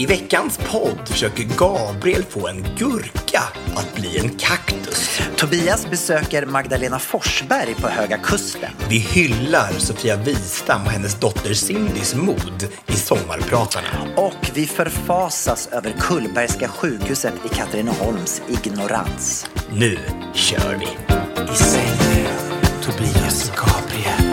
[0.00, 3.42] I veckans podd försöker Gabriel få en gurka
[3.74, 5.20] att bli en kaktus.
[5.36, 8.70] Tobias besöker Magdalena Forsberg på Höga Kusten.
[8.88, 14.14] Vi hyllar Sofia Wistam och hennes dotter Cindys mod i Sommarpratarna.
[14.16, 19.50] Och vi förfasas över Kullbergska sjukhuset i Katrineholms ignorans.
[19.72, 19.98] Nu
[20.34, 21.14] kör vi!
[21.52, 22.34] I sängen,
[22.82, 24.29] Tobias och Gabriel.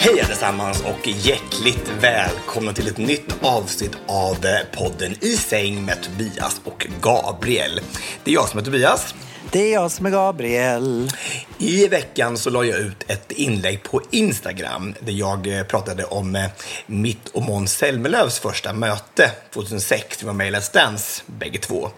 [0.00, 4.36] Hej allesammans och hjärtligt välkomna till ett nytt avsnitt av
[4.76, 7.80] podden I säng med Tobias och Gabriel.
[8.24, 9.14] Det är jag som är Tobias.
[9.50, 11.10] Det är jag som är Gabriel.
[11.60, 16.36] I veckan så la jag ut ett inlägg på Instagram där jag eh, pratade om
[16.36, 16.46] eh,
[16.86, 20.22] mitt och Måns Zelmerlöws första möte 2006.
[20.22, 21.90] Vi var med i Let's Dance bägge två.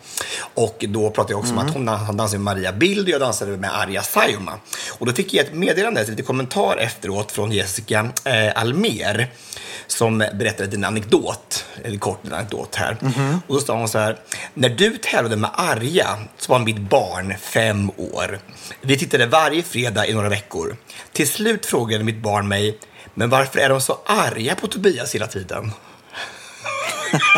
[0.54, 3.20] Och då pratade jag också om att hon han dansade med Maria Bild och jag
[3.20, 4.58] dansade med Arja Saijonmaa.
[4.98, 9.30] Och då fick jag ett meddelande, lite kommentar efteråt från Jessica eh, Almer
[9.86, 12.96] som berättade en anekdot, en kort anekdot här.
[13.46, 14.18] Och då sa hon så här,
[14.54, 18.38] när du tävlade med Arja så var mitt barn fem år.
[18.80, 20.76] Vi tittade varje fredag i några veckor.
[21.12, 22.78] Till slut frågade mitt barn mig,
[23.14, 25.72] men varför är de så arga på Tobias hela tiden?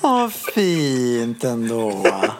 [0.00, 2.04] Vad fint ändå.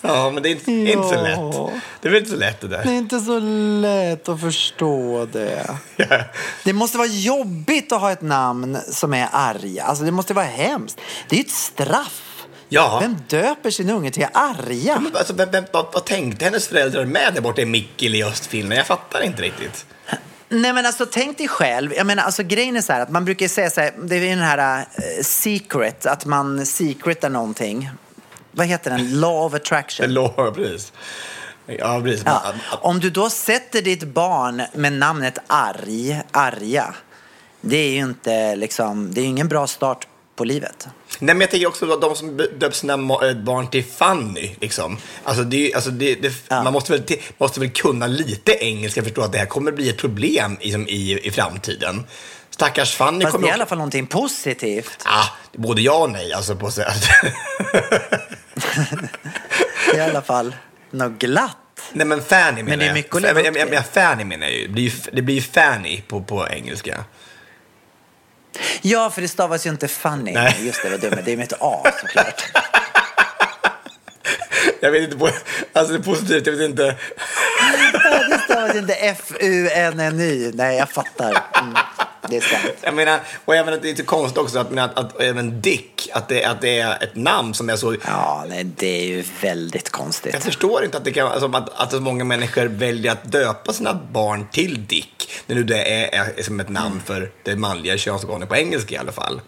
[0.00, 1.22] Ja, men det är inte, inte så Ja.
[1.22, 1.82] lätt.
[2.00, 2.92] Det är inte så lätt det Det är där.
[2.92, 3.38] inte så
[3.80, 5.66] lätt att förstå det.
[5.96, 6.06] Ja.
[6.64, 9.84] Det måste vara jobbigt att ha ett namn som är arga.
[9.84, 11.00] Alltså det måste vara hemskt.
[11.28, 12.22] Det är ju ett straff.
[12.68, 12.98] Ja.
[13.00, 15.00] Vem döper sin unge till arga?
[15.00, 18.24] Men Alltså, vem, vem, vad, vad tänkte hennes föräldrar med där borta i Mikkeli i
[18.24, 18.76] Östfilmen?
[18.78, 19.86] Jag fattar inte riktigt.
[20.48, 21.94] Nej men alltså tänk dig själv.
[21.94, 23.92] Jag menar alltså grejen är så här att man brukar säga så här.
[24.02, 26.06] Det är den här eh, secret.
[26.06, 27.90] Att man secretar någonting.
[28.52, 29.20] Vad heter den?
[29.20, 30.14] Law of attraction.
[30.36, 30.92] Ja, precis.
[31.66, 32.22] Ja, precis.
[32.26, 32.42] Ja.
[32.70, 36.94] Om du då sätter ditt barn med namnet arg, arga.
[37.60, 40.07] Det är ju inte liksom, det är ingen bra start
[40.38, 40.88] på livet.
[41.18, 44.98] Nej, men jag tänker också de som döper sina eh, barn till Fanny, liksom.
[45.24, 49.10] Alltså, det, alltså det, det, man måste väl, te- måste väl kunna lite engelska för
[49.10, 52.04] att förstå att det här kommer bli ett problem liksom, i, i framtiden.
[52.50, 55.02] Stackars Fanny Fast det kommer är i alla fall någonting positivt.
[55.04, 56.70] Ah, både ja och nej, alltså på.
[56.76, 56.84] Det
[59.96, 60.54] i alla fall
[60.90, 61.56] något glatt.
[61.92, 62.94] Nej, men Fanny menar det är jag.
[62.94, 63.36] mycket jag.
[63.36, 63.74] upp jag, till.
[63.74, 64.66] jag, Fanny menar jag ju.
[64.66, 67.04] Det blir ju, det blir ju Fanny på, på engelska.
[68.82, 70.32] Ja, för det stavas ju inte funny.
[70.32, 70.56] Nej.
[70.60, 71.22] Just det, vad dumt.
[71.24, 72.42] Det är med ett A såklart.
[74.80, 75.32] Jag vet inte,
[75.72, 76.96] alltså det är positivt, jag vet inte.
[78.30, 80.50] Det stavas inte F-U-N-N-Y.
[80.54, 81.42] Nej, jag fattar.
[81.60, 81.74] Mm,
[82.30, 82.74] det är sant.
[82.80, 86.08] Jag menar, och även att det är lite konstigt också att, att, att även Dick,
[86.12, 87.96] att det, att det är ett namn som är så...
[88.06, 90.44] Ja, nej, det är ju väldigt Jag konstigt.
[90.44, 93.94] förstår inte att, det kan, alltså, att, att så många människor väljer att döpa sina
[94.12, 95.30] barn till Dick.
[95.46, 98.98] När nu det är, är som ett namn för det manliga könsorganet på engelska i
[98.98, 99.40] alla fall.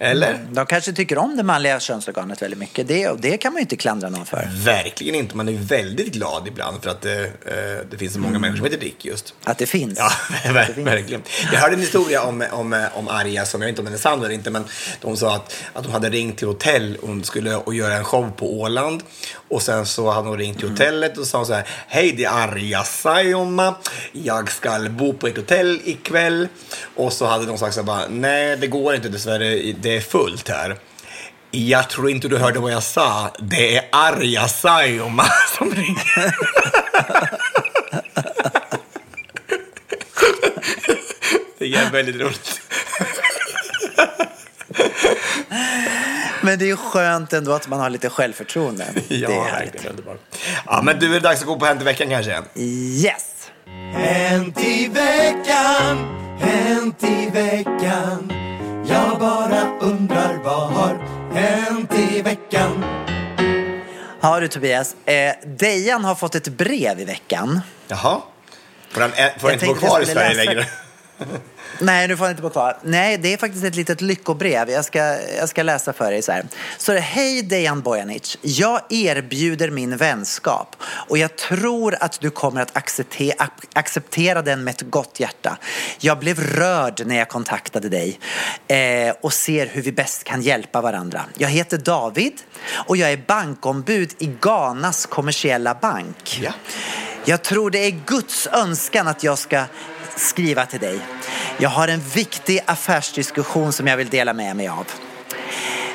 [0.00, 0.46] Eller?
[0.52, 2.88] De kanske tycker om det manliga könsorganet väldigt mycket.
[2.88, 4.48] Det, och det kan man ju inte klandra någon för.
[4.64, 5.36] Verkligen inte.
[5.36, 8.64] Man är väldigt glad ibland för att det, eh, det finns så många människor som
[8.64, 9.34] heter Dick just.
[9.44, 9.98] Att det finns.
[9.98, 10.10] Ja,
[10.52, 10.86] ver- Det finns.
[10.86, 11.22] verkligen.
[11.52, 13.98] Jag hörde en historia om, om, om Arja, som jag vet inte om den är
[13.98, 14.64] sann eller inte, men
[15.00, 18.30] de sa att, att de hade ringt till hotell och skulle och göra en show
[18.36, 19.02] på Åland.
[19.48, 22.30] Och sen så hade hon ringt till hotellet och sa så här, hej det är
[22.30, 23.74] Arja Saijonmaa,
[24.12, 26.48] jag ska bo på ett hotell ikväll.
[26.96, 30.00] Och så hade de sagt så här bara, nej det går inte dessvärre, det är
[30.00, 30.76] fullt här.
[31.50, 33.30] Jag tror inte du hörde vad jag sa.
[33.38, 35.28] Det är Arja Saijonmaa
[35.58, 36.34] som ringer.
[41.58, 42.60] Det är väldigt roligt.
[46.40, 48.86] Men det är ju skönt ändå att man har lite självförtroende.
[49.08, 49.86] Ja, det är härligt.
[49.86, 50.20] underbart.
[50.66, 52.42] Ja, men du, är det dags att gå på Hänt i veckan kanske?
[52.54, 53.24] Yes!
[53.94, 55.98] Hänt i veckan,
[56.40, 58.32] hänt i veckan.
[58.88, 60.98] Jag bara undrar vad har
[61.34, 62.84] hänt i veckan?
[64.20, 67.60] Ja du Tobias, eh, Dejan har fått ett brev i veckan.
[67.88, 68.20] Jaha.
[68.90, 70.66] Får han, ä- får han inte bo kvar i Sverige läsa- längre?
[71.80, 72.78] Nej, nu får han inte vara kvar.
[72.82, 74.70] Nej, det är faktiskt ett litet lyckobrev.
[74.70, 74.98] Jag ska,
[75.36, 76.46] jag ska läsa för dig så här.
[76.78, 78.38] Så hej Dejan Bojanic.
[78.42, 84.64] Jag erbjuder min vänskap och jag tror att du kommer att accepte, ac- acceptera den
[84.64, 85.58] med ett gott hjärta.
[85.98, 88.20] Jag blev rörd när jag kontaktade dig
[88.68, 91.24] eh, och ser hur vi bäst kan hjälpa varandra.
[91.38, 92.32] Jag heter David
[92.70, 96.40] och jag är bankombud i Ghanas kommersiella bank.
[96.42, 96.52] Ja.
[97.24, 99.64] Jag tror det är Guds önskan att jag ska
[100.18, 101.00] skriva till dig.
[101.58, 104.86] Jag har en viktig affärsdiskussion som jag vill dela med mig av.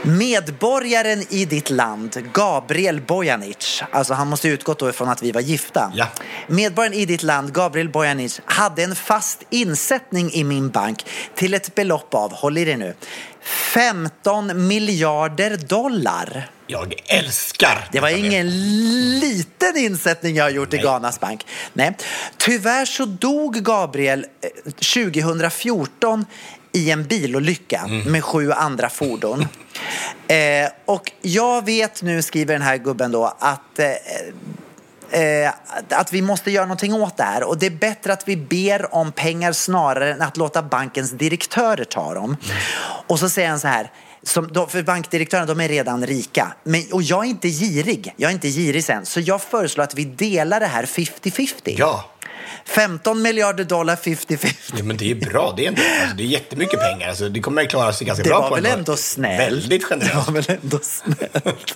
[0.06, 5.42] Medborgaren i ditt land, Gabriel Bojanic, alltså han måste utgått då ifrån att vi var
[5.42, 5.92] gifta.
[5.96, 6.08] Ja.
[6.48, 11.06] Medborgaren i ditt land, Gabriel Bojanic, hade en fast insättning i min bank
[11.36, 12.94] till ett belopp av, håll i det nu,
[13.42, 16.50] 15 miljarder dollar.
[16.68, 18.50] Jag älskar Det var ingen
[19.20, 20.86] liten insättning jag har gjort i Nej.
[20.86, 21.46] Ghanas bank.
[21.74, 21.98] Nej.
[22.38, 26.26] Tyvärr så dog Gabriel eh, 2014
[26.74, 28.12] i en bilolycka Mm.
[28.12, 29.48] med sju andra fordon.
[30.28, 35.52] Eh, och jag vet nu, skriver den här gubben då, att eh, eh,
[35.90, 38.96] att vi måste göra någonting åt det här och det är bättre att vi ber
[38.96, 42.38] om pengar snarare än att låta bankens direktörer ta dem.
[43.08, 43.92] Och så säger han så här,
[44.24, 48.30] som, då- för bankdirektörerna de är redan rika men, och jag är inte girig, jag
[48.30, 51.76] är inte girig sen så jag föreslår att vi delar det här 50-50.
[51.78, 52.06] Ja.
[52.66, 54.56] 15 miljarder dollar 50-50.
[54.78, 55.54] Ja, men det är bra.
[55.58, 57.10] Det är, ändå, alltså, det är jättemycket pengar.
[57.10, 58.96] Alltså, det kommer att klara sig ganska Det bra var på väl ändå.
[58.96, 59.40] snällt?
[59.54, 60.28] Väldigt Det generöst.
[60.28, 61.76] var väl ändå snällt?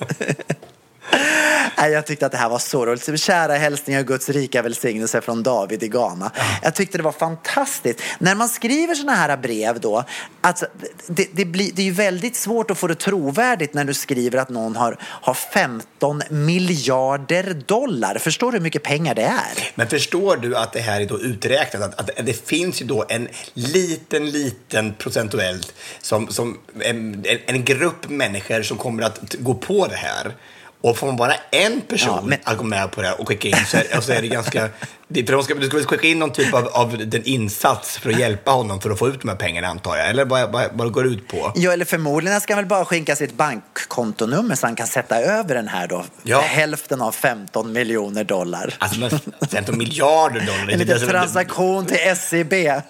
[1.77, 3.19] Jag tyckte att det här var så roligt.
[3.19, 6.31] Kära hälsningar och Guds rika välsignelse från David i Ghana.
[6.63, 8.01] Jag tyckte det var fantastiskt.
[8.19, 10.03] När man skriver sådana här brev då,
[10.41, 10.63] att
[11.07, 14.37] det, det, blir, det är ju väldigt svårt att få det trovärdigt när du skriver
[14.37, 18.17] att någon har, har 15 miljarder dollar.
[18.17, 19.71] Förstår du hur mycket pengar det är?
[19.75, 21.99] Men förstår du att det här är då uträknat?
[21.99, 28.09] Att, att det finns ju då en liten, liten procentuellt som, som en, en, grupp
[28.09, 30.33] människor som kommer att gå på det här.
[30.81, 33.47] Och får man bara en person Ja, men- att gå med på det och skicka
[33.47, 34.69] in så är, så är det ganska...
[35.07, 38.09] Det, för de ska, du ska skicka in någon typ av, av den insats för
[38.09, 40.09] att hjälpa honom för att få ut de här pengarna antar jag?
[40.09, 41.51] Eller vad, vad, vad det går ut på?
[41.55, 45.55] Ja, eller förmodligen ska han väl bara skicka sitt bankkontonummer så han kan sätta över
[45.55, 46.05] den här då.
[46.23, 46.41] Ja.
[46.41, 48.73] Hälften av 15 miljoner dollar.
[48.77, 49.09] Alltså, men
[49.51, 50.69] 15 miljarder dollar.
[50.69, 52.53] En liten alltså, transaktion till SEB.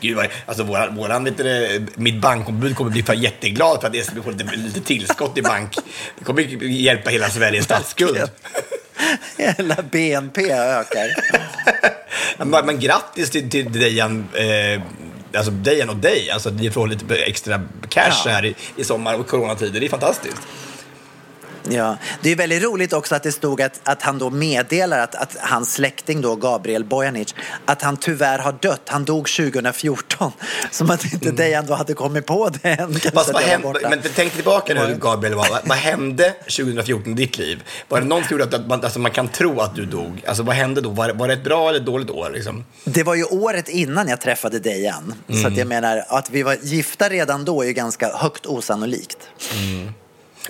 [0.00, 4.24] Gud, vad- alltså våran, våran du, mitt bankombud kommer bli för jätteglad för att SEB
[4.24, 5.74] får lite, lite tillskott i bank.
[6.18, 8.18] Det kommer hjälpa hela Sveriges statsskuld.
[9.38, 11.08] Hela BNP ökar.
[12.44, 14.82] Men, men grattis till, till Dejan, eh,
[15.36, 16.30] alltså Dejan och dig.
[16.30, 18.30] Alltså, ni får lite extra cash Ja.
[18.30, 19.80] här i, i sommar och coronatider.
[19.80, 20.36] Det är fantastiskt.
[21.70, 21.96] Ja.
[22.22, 25.36] Det är väldigt roligt också att det stod att, att han då meddelar att, att
[25.40, 27.34] hans släkting då, Gabriel Bojanic,
[27.64, 28.82] att han tyvärr har dött.
[28.86, 30.32] Han dog 2014.
[30.70, 32.94] Som att inte Dejan då hade kommit på det än.
[32.94, 35.34] Fast vad hände, men tänk tillbaka nu, Gabriel.
[35.34, 37.62] Vad, vad hände 2014 i ditt liv?
[37.88, 40.22] Var det någon som gjorde att, man, alltså man kan tro att du dog?
[40.26, 40.90] Alltså, vad hände då?
[40.90, 42.30] Var, var det ett bra eller ett dåligt år?
[42.34, 42.64] Liksom?
[42.84, 45.14] Det var ju året innan jag träffade Dejan.
[45.28, 45.52] Så Mm.
[45.52, 49.18] att jag menar, att vi var gifta redan då är ju ganska högt osannolikt.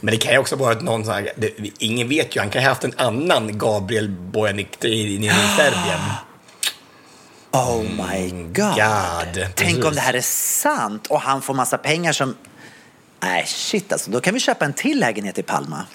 [0.00, 2.50] Men det kan ju också vara att någon sån här, det, ingen vet ju, han
[2.50, 5.18] kan ha haft en annan Gabriel Bojanic i,
[5.56, 6.00] Serbien.
[7.52, 8.78] Oh my god.
[8.78, 12.34] Mm, God, Tänk om det här är sant och han får massa pengar som...
[13.20, 14.10] Nej, shit alltså.
[14.10, 15.86] Då kan vi köpa en till lägenhet i Palma.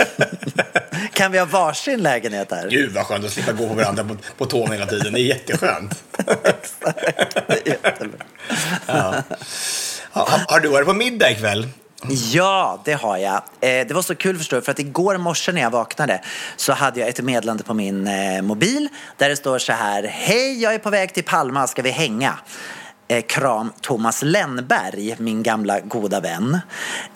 [1.12, 2.68] kan vi ha varsin lägenhet här?
[2.70, 5.12] Gud vad skönt att slippa gå på varandra på, på tårna hela tiden.
[5.12, 6.04] Det är jätteskönt.
[7.46, 8.24] Det är jättebra.
[8.86, 9.14] Ja.
[10.10, 11.68] Har, har du varit på middag ikväll?
[12.08, 13.34] Ja, det har jag.
[13.34, 16.20] Eh, det var så kul förstår du, för att igår morse när jag vaknade
[16.56, 20.02] så hade jag ett meddelande på min eh, mobil där det står så här.
[20.02, 22.38] Hej, jag är på väg till Palma, ska vi hänga?
[23.08, 26.58] Eh, kram Thomas Lennberg, min gamla goda vän.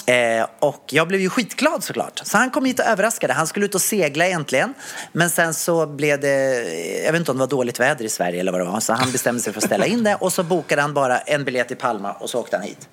[0.07, 2.21] Eh, och jag blev ju skitglad såklart.
[2.25, 3.33] Så han kom hit och överraskade.
[3.33, 4.75] Han skulle ut och segla egentligen.
[5.13, 8.09] Men sen så blev det, eh, jag vet inte om det var dåligt väder i
[8.09, 8.81] Sverige eller vad det var.
[8.81, 11.45] Så han bestämde sig för att ställa in det och så bokade han bara en
[11.45, 12.89] biljett till Palma och så åkte han hit.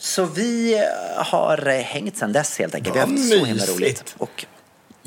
[0.00, 2.96] Så vi eh, har eh, hängt sedan dess helt enkelt.
[2.96, 4.14] Vi har Vad haft så himla roligt.
[4.18, 4.46] Och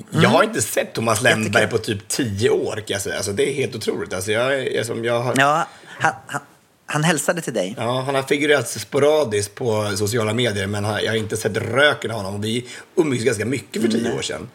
[0.09, 1.67] Jag har inte sett Thomas Jättekul.
[1.67, 3.15] på typ tio år kan jag säga.
[3.15, 4.13] Alltså, det är helt otroligt.
[4.13, 6.41] Alltså, jag, är som jag har, ja, han, han,
[6.85, 7.75] han hälsade till dig.
[7.77, 12.17] Ja, han har figurerat sporadiskt på sociala medier, men jag har inte sett röken av
[12.17, 12.41] honom.
[12.41, 14.49] Vi umgicks ganska mycket för tio år sedan.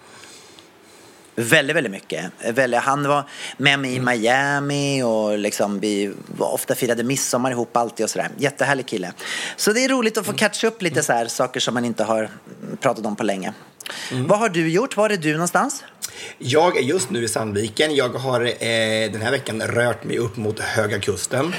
[1.39, 2.33] Väldigt, väldigt mycket.
[2.53, 3.25] Väldigt, han var
[3.57, 8.29] med mig i Miami och liksom vi var ofta firade midsommar ihop alltid och sådär.
[8.39, 9.13] Jättehärlig kille.
[9.57, 12.05] Så det är roligt att få catcha upp lite så här saker som man inte
[12.05, 12.31] har
[12.81, 13.53] pratat om på länge.
[14.13, 14.97] Vad har du gjort?
[14.97, 15.85] Var är du någonstans?
[16.39, 17.95] Jag är just nu i Sandviken.
[17.95, 21.55] Jag har eh, den här veckan rört mig upp mot Höga Kusten.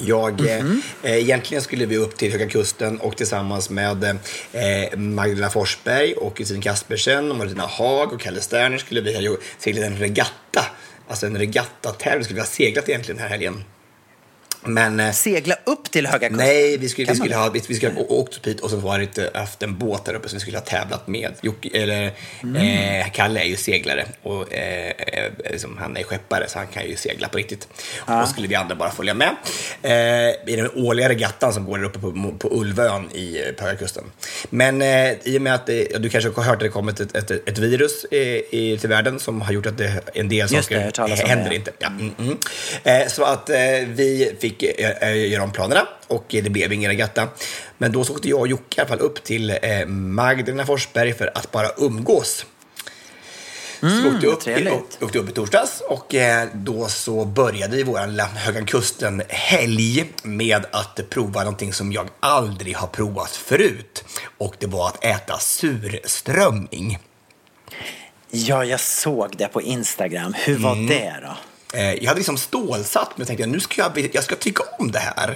[0.00, 0.82] Jag, Mhm.
[1.02, 4.04] eh, egentligen skulle vi upp till Höga Kusten och tillsammans med
[4.52, 9.36] eh, Magdalena Forsberg och Kristin Kaspersen och Martina Haag och Kalle Sterner skulle vi ha
[9.58, 10.64] seglat en regatta.
[11.08, 13.64] Alltså en regattatävling skulle vi ha seglat egentligen den här helgen.
[14.68, 16.46] Men eh, Segla upp till Höga Kusten?
[16.46, 17.40] Nej, vi skulle, Kan vi skulle, det?
[17.40, 20.14] ha, vi, vi skulle ha åkt upp hit och så varit, haft en båt där
[20.14, 21.32] uppe som vi skulle ha tävlat med.
[21.40, 22.56] Jocke, eller, Mm.
[23.00, 26.88] eh, Kalle är ju seglare och eh, eh, liksom, han är skeppare så han kan
[26.88, 27.68] ju segla på riktigt.
[27.98, 29.36] Och då skulle vi andra bara följa med
[29.82, 33.64] eh, i den årliga regattan som går där uppe på, på Ulvön i eh, på
[33.64, 34.04] Höga Kusten.
[34.50, 37.16] Men eh, i och med att det, du kanske har hört att det kommit ett,
[37.16, 40.68] ett, ett virus eh, i, till världen som har gjort att det, en del Just
[40.68, 41.56] det, saker om händer det.
[41.56, 41.72] inte.
[41.78, 43.08] Ja, mm, mm.
[43.08, 43.50] Så att
[43.86, 47.28] vi fick eh, eh, göra om planerna och det blev ingen regatta.
[47.78, 51.12] Men då så åkte jag och Jocke i alla fall upp till eh, Magdalena Forsberg
[51.14, 52.46] för att bara umgås.
[53.80, 55.02] Så vi åkte upp, trevligt.
[55.02, 56.14] åkte upp i torsdags och
[56.54, 62.76] då så började vi vår lilla Höga Kusten-helg med att prova någonting som jag aldrig
[62.76, 64.04] har provat förut.
[64.38, 66.98] Och det var att äta surströmming.
[68.30, 70.34] Ja, jag såg det på Instagram.
[70.38, 70.86] Hur var Mm.
[70.86, 71.36] det då?
[71.74, 74.90] Eh, jag hade liksom stålsatt mig och tänkte nu ska jag, jag ska tycka om
[74.92, 75.26] det här.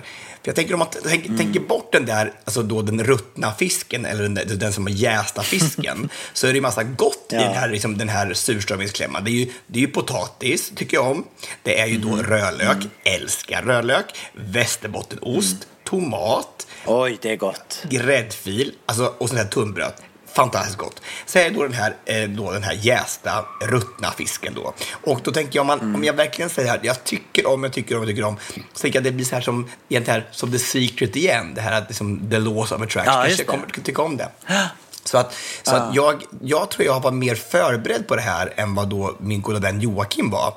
[0.42, 1.38] För jag tänker om att tänk, Mm.
[1.38, 5.42] tänker bort den där, alltså då den ruttna fisken eller den, den som är jästa
[5.42, 7.40] fisken, så är det ju massa gott i Ja.
[7.42, 9.24] den här, liksom, den här surströmmingsklämman.
[9.24, 11.24] Det är, ju, det är ju potatis, tycker jag om.
[11.62, 12.08] Det är ju Mm.
[12.08, 15.66] då rödlök, älskar rödlök, västerbottenost, Mm.
[15.84, 17.82] tomat, Oj, det är gott.
[17.90, 19.92] gräddfil alltså, och sånt här tunnbröd.
[20.34, 21.00] Fantastiskt gott.
[21.26, 24.74] Så är då den här, eh, då den här jästa, ruttna fisken då.
[25.02, 25.94] Och då tänker jag, om, man, Mm.
[25.94, 28.36] om jag verkligen säger att jag tycker om, jag tycker om, jag tycker om,
[28.72, 31.52] så tänker jag att det blir så här som, egentligen här, som The Secret igen.
[31.54, 33.14] Det här att liksom, the laws of attraction.
[33.14, 34.28] Ja, jag kommer tycka om det.
[35.04, 38.74] Så, att, så att jag, jag tror jag var mer förberedd på det här än
[38.74, 40.54] vad då min goda vän Joakim var.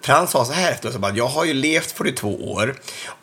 [0.00, 2.74] För han sa så här efteråt, så bara, jag har ju levt 42 år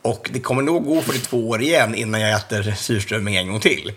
[0.01, 3.91] och det kommer nog gå 42 år igen innan jag äter surströmming en gång till.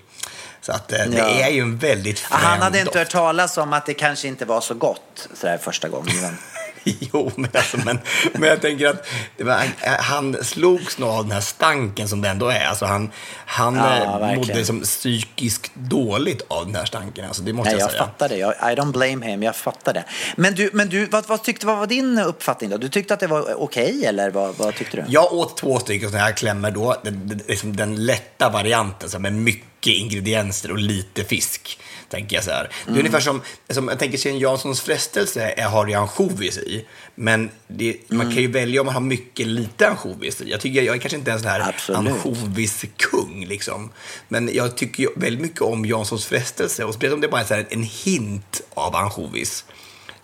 [0.68, 1.26] Så att eh, det Ja.
[1.28, 2.96] är ju en väldigt frän Han hade inte doft.
[2.98, 6.14] hört talas om att det kanske inte var så gott sådär första gången.
[6.84, 7.98] Jo, men, alltså, men,
[8.32, 9.06] men jag tänker att
[9.38, 9.62] var,
[10.00, 12.64] han slogs nog av den här stanken som det ändå är.
[12.66, 13.10] Alltså han
[13.46, 17.25] han Ja, eh, mådde liksom psykiskt dåligt av den här stanken.
[17.25, 18.37] Alltså, det måste Nej, jag jag fattar det.
[18.37, 19.42] Jag, I don't blame him.
[19.42, 20.04] Jag fattar det.
[20.37, 22.76] Men du, men du vad, vad, tyckte, vad var din uppfattning då?
[22.76, 25.04] Du tyckte att det var okej eller vad, vad tyckte du?
[25.08, 26.96] Jag åt två stycken sådana här klämmor då.
[27.04, 31.78] Den, den, liksom den lätta varianten som med mycket ingredienser och lite fisk.
[32.11, 32.62] Tänker jag så här.
[32.62, 32.99] Det är Mm.
[32.99, 36.87] ungefär som, som, jag tänker sig en Janssons frestelse är, har ju ansjovis i.
[37.14, 38.32] Men det, man Mm.
[38.35, 40.50] kan ju välja om man har mycket lite ansjovis i.
[40.50, 43.90] Jag tycker jag är kanske inte en sån här ansjoviskung liksom.
[44.28, 46.85] Men jag tycker ju väldigt mycket om Janssons frestelse.
[46.85, 49.64] Och speciellt om det bara är så här en hint av ansjovis.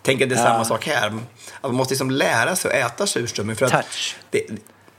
[0.02, 1.06] Tänk att det är samma sak här.
[1.06, 3.56] Att man måste liksom lära sig att äta surströmming.
[3.56, 4.16] För att Touch.
[4.30, 4.46] Det,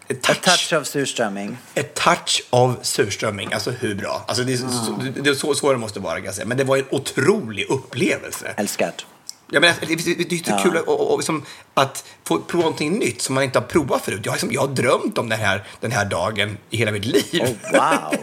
[0.10, 1.58] A touch of surströmming.
[1.76, 4.26] ett touch av surströmming, alltså hur bra?
[4.28, 6.46] Alltså det, är så, det är så, så det måste vara kan jag säga.
[6.46, 8.54] Men det var en otrolig upplevelse.
[8.58, 9.06] Älskat.
[9.52, 9.94] Jag menar, det,
[10.36, 13.60] är så kul att, och, och, liksom, att få prova någonting nytt som man inte
[13.60, 14.22] har provat förut.
[14.24, 17.06] Jag, har liksom, jag har drömt om den här, den här dagen i hela mitt
[17.06, 17.42] liv.
[17.42, 18.16] Oh, wow.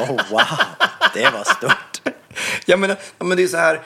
[0.00, 0.58] Oh, wow.
[1.14, 1.91] Det var stort.
[2.66, 3.80] Ja, men, ja, men det är så här...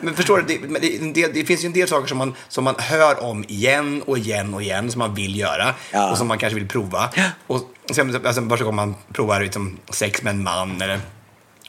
[0.00, 2.74] Men förstår du, det, det, det finns ju en del saker som man, som man
[2.78, 6.10] hör om igen och igen och igen som man vill göra Ja.
[6.10, 7.10] och som man kanske vill prova.
[7.46, 11.00] Och sen, alltså, första gången man provar liksom, sex med en man eller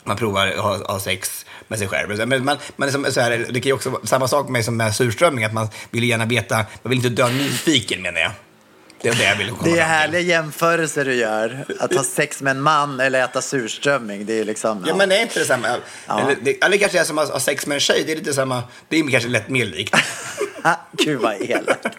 [0.03, 2.27] man provar att ha, ha sex med sig själv.
[2.27, 4.65] Men man, man är som, så här, det kan ju också vara samma sak med,
[4.65, 8.31] som med surströmming, att man vill gärna veta, man vill inte dö nyfiken menar jag.
[9.01, 11.65] Det är det jag vill komma Det är härliga jämförelser du gör.
[11.79, 14.25] Att ha sex med en man eller äta surströmming.
[14.25, 14.83] Det är liksom...
[14.87, 15.67] Ja, men är inte det samma?
[16.07, 16.19] Ja.
[16.21, 18.33] Eller, det, eller kanske är som att ha sex med en tjej, det är lite
[18.33, 19.95] samma, det är kanske lätt mer likt.
[20.61, 21.85] Ah, Gud vad elakt.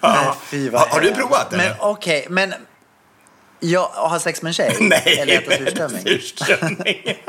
[0.00, 2.54] Nej, fy vad Har- har du provat det, Men okej, men...
[3.64, 4.76] Jag har sex med en tjej?
[4.80, 6.02] Nej, Eller äta surströmming?
[6.02, 7.02] surströmming.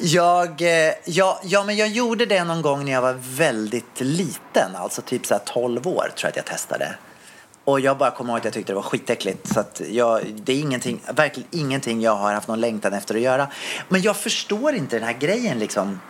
[0.00, 4.76] Jag, eh, ja, ja, men jag gjorde det någon gång när jag var väldigt liten.
[4.76, 6.94] Alltså typ så här 12 år tror jag att jag testade.
[7.64, 9.48] Och jag bara kommer ihåg att jag tyckte det var skitäckligt.
[9.54, 13.20] Så att jag, det är ingenting, verkligen ingenting jag har haft någon längtan efter att
[13.20, 13.48] göra.
[13.88, 16.00] Men jag förstår inte den här grejen liksom.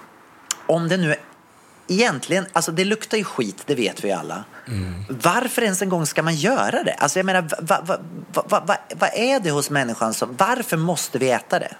[0.66, 1.14] Om det nu
[1.88, 4.44] egentligen, alltså det luktar ju skit, det vet vi alla.
[5.08, 6.92] Varför ens en gång ska man göra det?
[6.92, 7.98] Alltså jag menar, vad va,
[8.66, 11.76] va, va, är det hos människan som, varför måste vi äta det?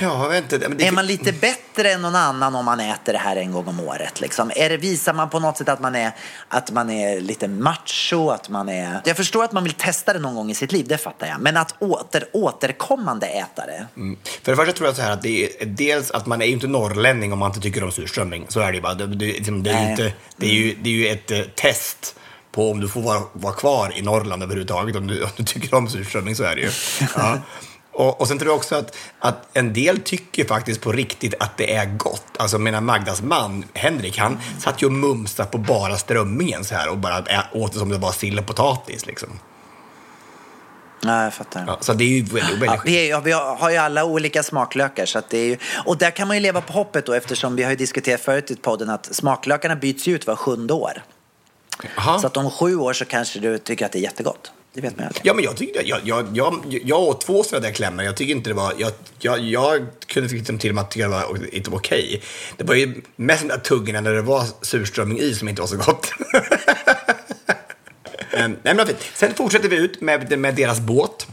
[0.00, 0.68] Ja, jag vet inte.
[0.68, 3.66] Det, Är man lite bättre än någon annan om man äter det här en gång
[3.66, 4.20] om året?
[4.20, 4.50] Liksom?
[4.56, 6.12] Är det, visar man på något sätt att man, är,
[6.48, 8.30] att man är lite macho?
[8.30, 9.00] Att man är...
[9.04, 11.40] Jag förstår att man vill testa det någon gång i sitt liv, det fattar jag.
[11.40, 13.86] Men att åter, återkommande äta det?
[13.96, 14.18] Mm.
[14.42, 16.52] För det första tror jag så här att det är dels att man är ju
[16.52, 18.46] inte norrlänning om man inte tycker om surströmming.
[18.48, 18.94] Så är det ju bara.
[18.94, 21.40] Det, det, liksom, det, är, ju inte, det, är, ju, det är ju ett eh,
[21.40, 22.14] test
[22.52, 24.96] på om du får vara, vara kvar i Norrland överhuvudtaget.
[24.96, 26.70] Om du, om du tycker om surströmming så är det ju.
[27.16, 27.38] Ja.
[28.00, 31.56] Och, och sen tror jag också att, att en del tycker faktiskt på riktigt att
[31.56, 32.26] det är gott.
[32.36, 36.88] Alltså menar Magdas man, Henrik, han satt ju och mumsade på bara strömmingen så här
[36.88, 39.28] och bara åt det som det var sill och potatis liksom.
[41.02, 41.64] Ja, jag fattar.
[41.66, 44.42] Ja, så det är ju väldigt, väldigt Ja, vi, är, vi har ju alla olika
[44.42, 45.06] smaklökar.
[45.06, 47.62] Så det är ju, och där kan man ju leva på hoppet då eftersom vi
[47.62, 51.02] har diskuterat förut i podden att smaklökarna byts ut var sjunde år.
[51.96, 52.18] Jaha.
[52.18, 54.52] Så att om sju år så kanske du tycker att det är jättegott.
[54.72, 55.26] Det vet man ju aldrig.
[55.26, 58.04] Ja, men jag tyckte, jag, jag, jag, jag åt två sådana där klämmor.
[58.04, 61.14] Jag tycker inte det var, jag, jag, jag kunde liksom till och med tycka det
[61.14, 62.22] var inte okej.
[62.56, 65.68] Det var ju mest de där tuggorna när det var surströmming i som inte var
[65.68, 66.12] så gott.
[68.32, 69.10] men, Nej, men fint.
[69.14, 71.26] Sen fortsätter vi ut med, med deras båt.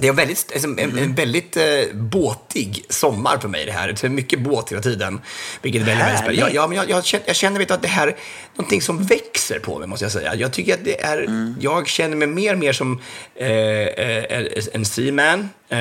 [0.00, 1.62] Det är väldigt, liksom, en, en väldigt eh,
[1.94, 3.88] båtig sommar för mig det här.
[3.88, 5.20] Det är mycket båt hela tiden.
[5.62, 6.40] Vilket är väldigt, väldigt spännande.
[6.40, 8.16] Jag, ja, men jag, jag, känner, jag känner vet, att det här är
[8.56, 10.34] någonting som växer på mig, måste jag säga.
[10.34, 11.26] Jag tycker att det är,
[11.60, 13.00] jag känner mig mer och mer som
[13.34, 15.48] eh, eh, en seaman.
[15.68, 15.78] Eh,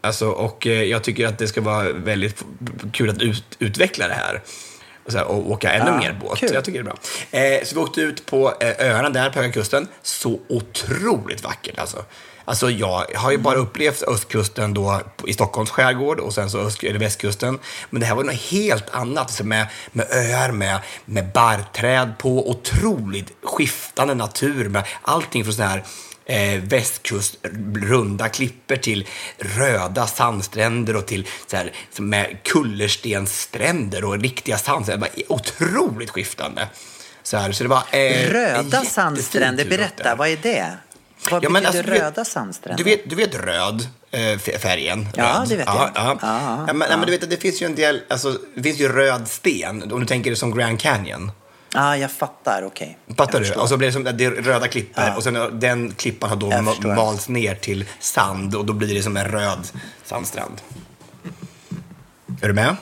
[0.00, 2.44] alltså, och eh, jag tycker att det ska vara väldigt
[2.92, 4.42] kul att ut, utveckla det här.
[5.04, 6.38] Och, så här, och åka ännu Ja, mer båt.
[6.38, 6.50] kul.
[6.54, 7.58] Jag tycker det är bra.
[7.58, 9.88] Eh, så vi åkte ut på eh, öarna där på Höga Kusten.
[10.02, 12.04] Så otroligt vackert alltså.
[12.48, 16.84] Alltså jag har ju bara upplevt östkusten då i Stockholms skärgård och sen så öst,
[16.84, 17.58] eller västkusten.
[17.90, 22.50] Men det här var något helt annat alltså med, med öar med, med barrträd på,
[22.50, 25.84] otroligt skiftande natur med allting från så här
[26.24, 27.36] eh, västkust,
[27.74, 29.06] runda klipper till
[29.38, 35.10] röda sandstränder och till så här, med kullerstensstränder och riktiga sandstränder.
[35.28, 36.68] Otroligt skiftande.
[37.22, 40.76] Så, här, så det var, eh, Röda sandstränder, berätta, vad är det?
[41.30, 42.84] Vad Ja, betyder alltså, du vet- röda sandstränder?
[42.84, 45.08] Du vet, du vet röd, eh, färgen?
[45.14, 45.48] Ja, röd.
[45.48, 46.04] det vet ja, jag.
[46.06, 46.18] Ja.
[46.22, 48.80] Ja, Ja, men, ja, men du vet det finns ju en del, alltså, det finns
[48.80, 51.32] ju röd sten, om du tänker det som Grand Canyon.
[51.74, 52.98] Ja, jag fattar, okej.
[53.16, 53.60] Fattar Jag du?
[53.60, 56.50] Och så blir det som det är röda klippor och sen den klippan har då
[56.50, 59.68] ma- malts ner till sand och då blir det som en röd
[60.04, 60.60] sandstrand.
[62.42, 62.76] Är du med?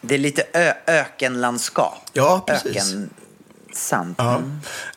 [0.00, 0.42] Det är lite
[0.86, 1.98] ökenlandskap.
[2.12, 2.94] Ja, precis.
[3.72, 4.14] Ökensand.
[4.18, 4.40] Ja.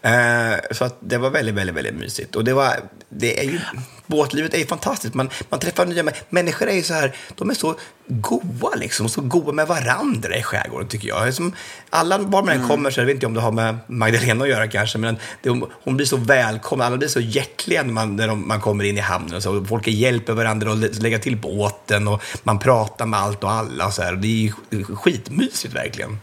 [0.01, 0.53] Mm.
[0.53, 2.35] Eh, så att det var väldigt, väldigt, väldigt mysigt.
[2.35, 2.73] Och det var,
[3.09, 3.59] det är ju,
[4.07, 5.13] båtlivet är ju fantastiskt.
[5.13, 6.67] Man, man träffar nya mä- människor.
[6.67, 7.75] är ju så här, de är så
[8.07, 11.33] goa liksom, så goa med varandra i skärgården tycker jag.
[11.33, 11.53] Som
[11.89, 12.69] alla, var man än Mm.
[12.69, 15.49] kommer, så jag vet inte om det har med Magdalena att göra kanske, men det,
[15.83, 16.87] hon blir så välkommen.
[16.87, 19.35] Alla blir så hjärtliga när man, när de, man kommer in i hamnen.
[19.35, 19.65] Och så.
[19.65, 23.85] Folk hjälper varandra att lä- lägga till båten och man pratar med allt och alla.
[23.87, 24.13] Och så här.
[24.15, 26.19] Det är skitmysigt verkligen.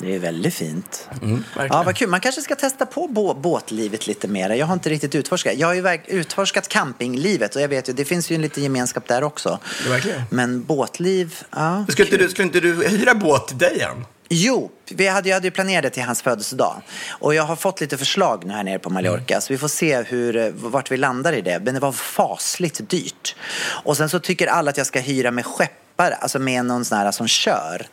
[0.00, 1.08] Det är väldigt fint.
[1.10, 1.44] verkligen.
[1.54, 2.08] ja, vad kul.
[2.08, 4.50] Man kanske ska testa på bå- båtlivet lite mer.
[4.50, 5.54] Jag har inte riktigt utforskat.
[5.56, 9.08] Jag har ju utforskat campinglivet och jag vet ju, det finns ju en liten gemenskap
[9.08, 9.58] där också.
[9.88, 10.22] Verkligen.
[10.30, 11.86] Men båtliv, ja.
[11.88, 14.04] Skulle inte, du, skulle inte du hyra båt till dig än?
[14.32, 16.82] Jo, vi hade, jag hade ju planerat det till hans födelsedag.
[17.08, 19.40] Och jag har fått lite förslag nu här nere på Mallorca.
[19.40, 21.60] Så vi får se hur, vart vi landar i det.
[21.64, 23.36] Men det var fasligt dyrt.
[23.84, 26.98] Och sen så tycker alla att jag ska hyra med skeppare, alltså med någon sån
[26.98, 27.86] här som kör.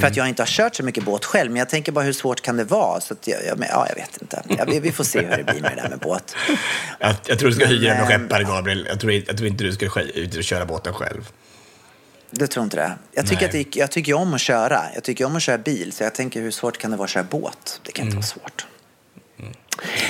[0.00, 1.50] För att jag inte har kört så mycket båt själv.
[1.50, 3.00] Men jag tänker bara hur svårt kan det vara?
[3.00, 4.42] Så jag, jag, ja, jag vet inte.
[4.48, 6.36] Ja, vi, får se hur det blir med det där med båt.
[7.00, 8.86] Jag, jag tror du ska Men, hyra eh, skeppare, Gabriel.
[8.88, 11.30] Jag tror, jag tror inte du ska sk- ut och köra båten själv.
[12.30, 12.92] Du tror inte det?
[13.12, 13.62] Jag tycker, Nej.
[13.62, 14.82] att det, jag tycker om att köra.
[14.94, 15.92] Jag tycker om att köra bil.
[15.92, 17.80] Så jag tänker hur svårt kan det vara att köra båt?
[17.84, 18.66] Det kan inte vara svårt.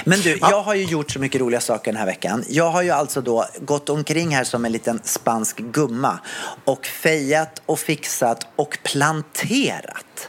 [0.04, 2.44] Men du, jag har ju gjort så mycket roliga saker den här veckan.
[2.48, 6.18] Jag har ju alltså då gått omkring här som en liten spansk gumma
[6.64, 10.28] och fejat och fixat och planterat.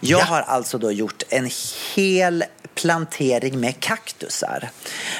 [0.00, 0.24] Jag Ja.
[0.24, 1.50] har alltså då gjort en
[1.94, 2.44] hel
[2.76, 4.70] plantering med kaktusar.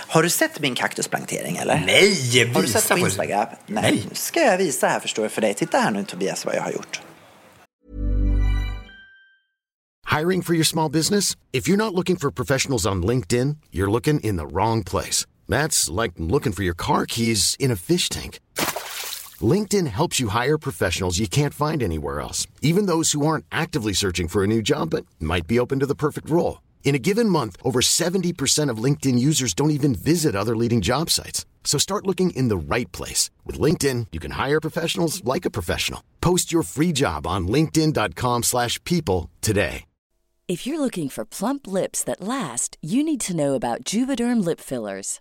[0.08, 1.82] Har du sett min kaktusplantering eller?
[1.86, 3.46] Nej, Har du sett på på- Instagram?
[3.66, 3.82] Nej.
[3.82, 4.04] Nej.
[4.08, 5.54] Nu ska jag visa här förstår du för dig.
[5.54, 7.00] Titta här nu Tobias vad jag har gjort.
[10.18, 11.36] Hiring for your small business?
[11.52, 15.26] If you're not looking for professionals on LinkedIn, you're looking in the wrong place.
[15.48, 18.38] That's like looking for your car keys in a fish tank.
[19.54, 23.92] LinkedIn helps you hire professionals you can't find anywhere else, even those who aren't actively
[23.92, 26.58] searching for a new job but might be open to the perfect role.
[26.86, 31.10] In a given month, over 70% of LinkedIn users don't even visit other leading job
[31.10, 31.44] sites.
[31.64, 33.28] So start looking in the right place.
[33.44, 36.00] With LinkedIn, you can hire professionals like a professional.
[36.20, 39.84] Post your free job on linkedin.com/people slash people today.
[40.48, 44.60] If you're looking for plump lips that last, you need to know about Juvederm lip
[44.60, 45.20] fillers.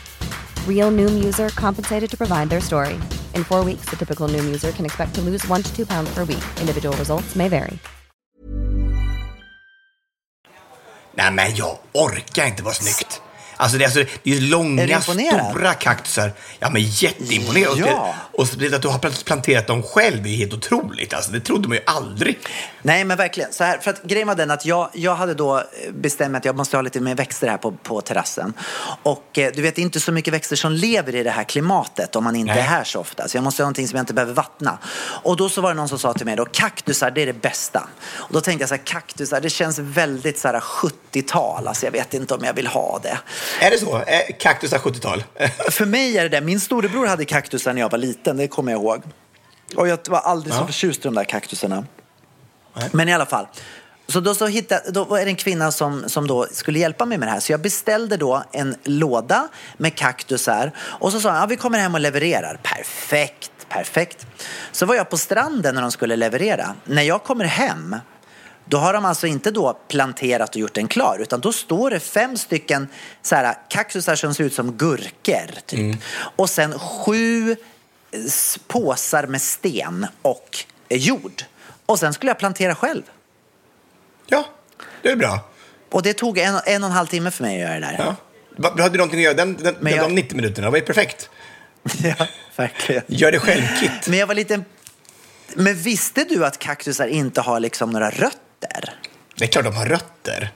[0.67, 2.99] Real Noom user compensated to provide their story.
[3.35, 6.09] In four weeks, the typical Noom user can expect to lose one to two pounds
[6.13, 6.43] per week.
[6.59, 7.77] Individual results may vary.
[11.15, 13.21] Nej men jag orkar inte vara snyggt.
[13.61, 15.49] Alltså det, är alltså, det är Är långa, imponerad?
[15.49, 16.31] stora kaktusar.
[16.59, 17.77] Ja men jätteimponerad.
[17.77, 18.15] Ja.
[18.33, 21.13] Och, så, att du har planterat dem själv är ju helt otroligt.
[21.13, 22.39] Alltså, det trodde man ju aldrig.
[22.81, 23.53] Nej, men verkligen.
[23.53, 26.55] Så här, för att grejen var den att jag, jag hade då bestämt att jag
[26.55, 28.53] måste ha lite mer växter här på, på terrassen.
[29.03, 31.43] Och eh, du vet, det är inte så mycket växter som lever i det här
[31.43, 32.61] klimatet om man inte Nej.
[32.61, 33.27] är här så ofta.
[33.27, 34.77] Så jag måste ha någonting som jag inte behöver vattna.
[35.23, 37.41] Och då så var det någon som sa till mig då, kaktusar det är det
[37.41, 37.87] bästa.
[38.13, 40.59] Och då tänkte jag så här, kaktusar det känns väldigt så här
[41.11, 41.67] 70-tal.
[41.67, 43.19] Alltså jag vet inte om jag vill ha det.
[43.59, 44.03] Är det så?
[44.39, 45.23] Kaktusar 70-tal?
[45.69, 46.41] För mig är det det.
[46.41, 49.03] Min storebror hade kaktusar när jag var liten, det kommer jag ihåg.
[49.75, 51.85] Och jag var aldrig så förtjust i de där kaktusarna.
[52.91, 53.47] Men i alla fall.
[54.07, 57.17] Så då, så hittade, då var det en kvinna som, som då skulle hjälpa mig
[57.17, 57.39] med det här.
[57.39, 59.47] Så jag beställde då en låda
[59.77, 60.71] med kaktusar.
[60.79, 62.59] Och så sa han, ja, vi kommer hem och levererar.
[62.63, 64.25] Perfekt, perfekt.
[64.71, 66.75] Så var jag på stranden när de skulle leverera.
[66.85, 67.95] När jag kommer hem,
[68.71, 71.17] då har de alltså inte då planterat och gjort den klar.
[71.21, 72.87] Utan då står det fem stycken
[73.21, 75.51] så här, kaktusar som ser ut som gurkor.
[75.65, 75.97] Typ.
[76.35, 77.55] Och sen sju
[78.67, 80.57] påsar med sten och
[80.89, 81.43] eh, jord.
[81.85, 83.03] Och sen skulle jag plantera själv.
[84.27, 84.45] Ja,
[85.01, 85.39] det är bra.
[85.91, 88.15] Och det tog en, en och en halv timme för mig att göra det där.
[88.57, 88.69] Ja.
[88.69, 90.67] Hade du någonting att göra den, den, jag- de 90 minuterna?
[90.67, 91.29] Det var ju perfekt.
[92.03, 93.03] Ja, verkligen.
[93.07, 94.07] Gör det själv-kit.
[94.07, 94.61] Men jag var lite...
[95.53, 98.50] Men visste du att kaktusar inte har liksom några rötter?
[99.35, 100.51] Det är klart de har rötter.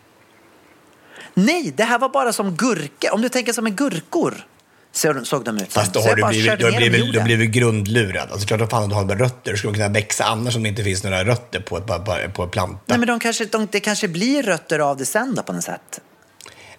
[1.33, 3.13] Nej, det här var bara som gurka.
[3.13, 4.45] Om du tänker som en gurkor.
[4.91, 5.73] Så, såg de ut.
[5.73, 8.31] Fast då har du blivit, du har blivit, du har blivit grundlurad.
[8.31, 9.55] Alltså klart att fan du har bara rötter.
[9.55, 12.43] Skulle de kunna växa annars om det inte finns några rötter på, ett, på, på
[12.43, 12.79] en planta.
[12.85, 15.63] Nej, men de kanske, de, det kanske blir rötter av det sen då på något
[15.63, 16.01] sätt.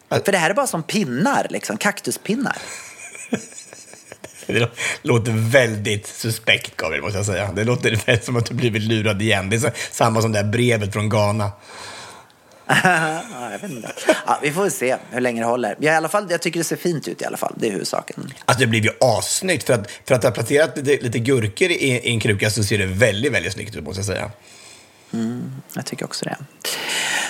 [0.09, 0.19] Ja.
[0.25, 1.77] För det här är bara som pinnar, liksom.
[1.77, 2.57] Kaktuspinnar.
[4.47, 4.71] Det lå-
[5.03, 7.53] låter väldigt suspekt, Gabriel, måste jag säga.
[7.53, 9.51] Det låter som att du blivit lurad igen.
[9.51, 11.51] Det är samma som det här brevet från Ghana.
[12.85, 13.93] ja, jag vet inte.
[14.27, 15.77] Ja, vi får se hur länge det håller.
[15.81, 17.55] Jag, i alla fall, jag tycker det ser fint ut i alla fall.
[17.57, 18.33] Det är huvudsaken.
[18.45, 19.67] Alltså det blev ju assnyggt.
[19.67, 22.79] För att, för att ha planterat lite, lite gurkor i, i en kruka så ser
[22.79, 24.31] det väldigt, väldigt snyggt ut, måste jag säga.
[25.75, 26.37] Jag tycker också det.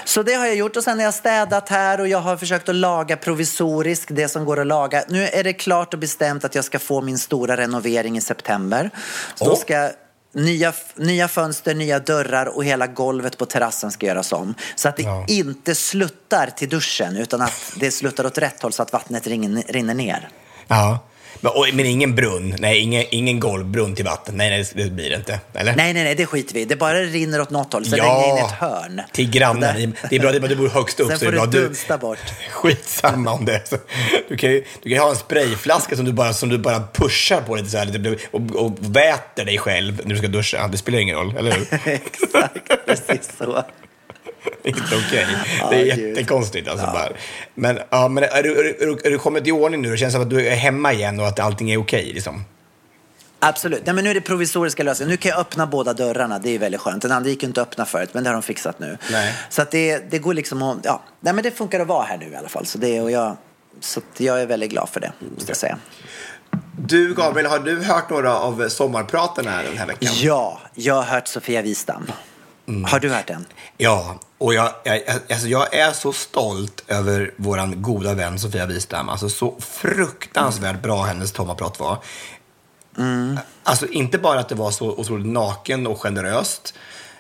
[0.05, 2.69] Så det har jag gjort och sen har jag städat här och jag har försökt
[2.69, 5.05] att laga provisoriskt det som går att laga.
[5.09, 8.91] Nu är det klart och bestämt att jag ska få min stora renovering i september.
[9.35, 9.59] Så då Åh.
[9.59, 9.91] ska
[10.33, 14.55] nya, nya fönster, nya dörrar och hela golvet på terrassen ska göras om.
[14.77, 15.25] Så att det Ja.
[15.29, 19.95] inte sluttar till duschen utan att det sluttar åt rätt håll så att vattnet rinner
[19.95, 20.29] ner.
[20.69, 20.99] Ja.
[21.41, 22.57] Men, och, men ingen brunn?
[22.59, 24.35] Nej, ingen, ingen golvbrunn till vatten?
[24.37, 25.41] Nej, nej, det blir det inte.
[25.55, 25.77] Eller?
[25.77, 26.65] Nej, nej, nej, det skiter vi i.
[26.65, 29.01] Det bara rinner åt något håll så Ja, rinner in ett hörn.
[29.13, 29.95] till grannen.
[30.01, 31.09] Så Det är bra att du bor högst upp.
[31.09, 31.47] Sen så får bra.
[31.47, 32.19] Du, dunsta bort.
[32.51, 33.69] skitsamma om det.
[33.69, 33.77] Så
[34.29, 37.41] Du kan ju, du kan ha en sprayflaska som du bara, som du bara pushar
[37.41, 40.69] på lite så här, lite, och, och väter dig själv när du ska duscha.
[40.69, 41.67] Det spelar ingen roll, eller hur?
[41.93, 43.65] Exakt, precis så.
[44.63, 45.27] Det är inte okej.
[45.61, 46.09] Ja, Det är gud.
[46.09, 46.69] jättekonstigt.
[46.69, 47.09] Alltså, bara.
[47.55, 49.91] Men, ja, men är, du, är, du, är, du, kommit i ordning nu?
[49.91, 52.13] Det känns som att du är hemma igen och att allting är okej.
[52.15, 52.45] liksom.
[53.39, 53.87] Absolut.
[53.87, 55.11] Nej, men nu är det provisoriska lösningar.
[55.11, 56.39] Nu kan jag öppna båda dörrarna.
[56.39, 57.03] Det är väldigt skönt.
[57.03, 58.99] Den andra gick ju inte att öppna förut, men det har de fixat nu.
[59.13, 59.35] Nej.
[59.51, 60.79] Så att det, det går liksom att...
[60.83, 62.67] Ja, nej, men det funkar att vara här nu i alla fall.
[62.67, 63.37] Så, det, och jag,
[63.81, 65.79] så jag är väldigt glad för det, måste jag säga.
[66.79, 70.13] Du, Gabriel, har du hört några av sommarpraten här den här veckan?
[70.15, 72.07] Ja, jag har hört Sofia Wistam.
[72.87, 73.45] Har du hört den?
[73.77, 79.09] Ja, och jag, jag, alltså jag är så stolt över våran goda vän Sofia Wistam.
[79.09, 81.99] Alltså så fruktansvärt bra hennes sommarprat var.
[83.63, 86.75] Alltså inte bara att det var så otroligt naken och generöst.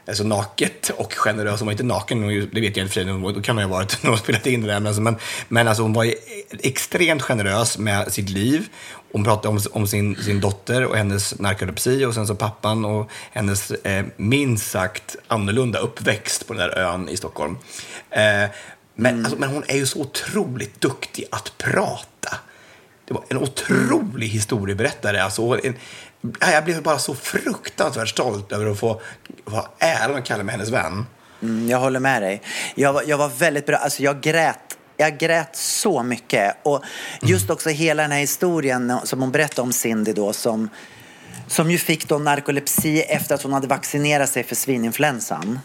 [0.08, 1.60] Alltså naket och generös.
[1.60, 3.32] Hon var inte naken, det vet jag i och för.
[3.32, 4.80] Då kan man ju ha varit när hon spelade in det där.
[4.80, 5.16] Men, alltså, men,
[5.48, 6.14] men alltså hon var
[6.60, 8.68] extremt generös med sitt liv.
[9.12, 13.10] Hon pratade om, om sin, sin dotter och hennes narkolepsi och sen så pappan och
[13.32, 17.58] hennes eh, minst sagt annorlunda uppväxt på den där ön i Stockholm.
[18.10, 18.50] Eh,
[18.94, 22.38] men, alltså, men hon är ju så otroligt duktig att prata.
[23.08, 25.18] Det var en otrolig historieberättare.
[25.20, 25.74] Alltså, en,
[26.40, 29.00] jag blev bara så fruktansvärt stolt över att få
[29.44, 31.06] ha äran att kalla mig hennes vän.
[31.42, 32.42] Mm, jag håller med dig.
[32.74, 33.76] Jag var, jag var väldigt bra.
[33.76, 34.58] Alltså jag grät.
[34.96, 36.56] Jag grät så mycket.
[36.62, 36.82] Och
[37.22, 40.68] just också hela den här historien som hon berättade om Cindy då som,
[41.46, 45.58] som ju fick då narkolepsi efter att hon hade vaccinerat sig för svininfluensan.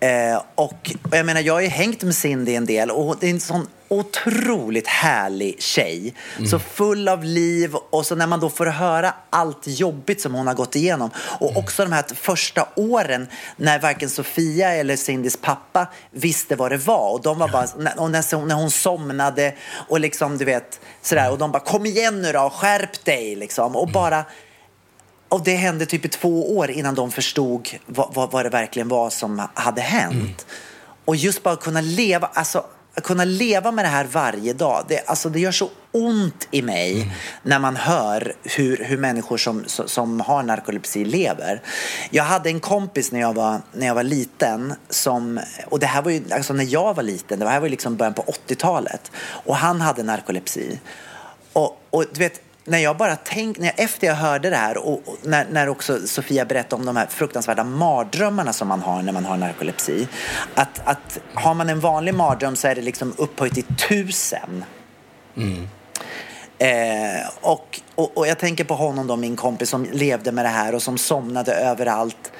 [0.00, 3.26] Eh, och, och jag menar, jag har ju hängt med Cindy en del och det
[3.26, 6.14] är en sån otroligt härlig tjej.
[6.50, 10.46] Så full av liv och så när man då får höra allt jobbigt som hon
[10.46, 11.10] har gått igenom.
[11.40, 16.76] Och också de här första åren när varken Sofia eller Cindys pappa visste vad det
[16.76, 17.12] var.
[17.12, 19.54] Och de var bara, och när, när hon somnade
[19.88, 21.30] och liksom du vet sådär.
[21.30, 23.76] Och de bara kom igen nu då, skärp dig liksom.
[23.76, 24.24] Och bara
[25.28, 28.88] och det hände typ i två år innan de förstod vad, vad, vad det verkligen
[28.88, 30.46] var som hade hänt.
[31.04, 32.64] Och just bara kunna leva, alltså
[32.98, 36.62] att kunna leva med det här varje dag, det, alltså det gör så ont i
[36.62, 41.62] mig när man hör hur, hur människor som, som, som har narkolepsi lever.
[42.10, 46.02] Jag hade en kompis när jag var, när jag var liten som, och det här
[46.02, 49.10] var ju alltså när jag var liten, det här var ju liksom början på 80-talet
[49.18, 50.80] och han hade narkolepsi.
[51.52, 54.78] Och, och du vet, när jag bara tänkte, när jag, efter jag hörde det här
[54.78, 59.02] och, och när, när också Sofia berättade om de här fruktansvärda mardrömmarna som man har
[59.02, 60.08] när man har narkolepsi.
[60.54, 64.64] Att, att har man en vanlig mardröm så är det liksom upphöjt till tusen.
[66.58, 70.48] Eh, och, och, och jag tänker på honom då, min kompis som levde med det
[70.48, 72.32] här och som somnade överallt.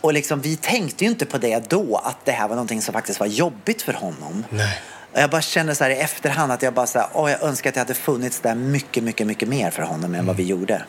[0.00, 2.92] Och liksom, vi tänkte ju inte på det då, att det här var någonting som
[2.92, 4.44] faktiskt var jobbigt för honom.
[4.50, 4.78] Nej.
[5.16, 7.42] Och jag bara känner så här i efterhand att jag bara så här, åh, jag
[7.42, 10.42] önskar att jag hade funnits där mycket, mycket, mycket mer för honom än vad vi
[10.42, 10.84] gjorde.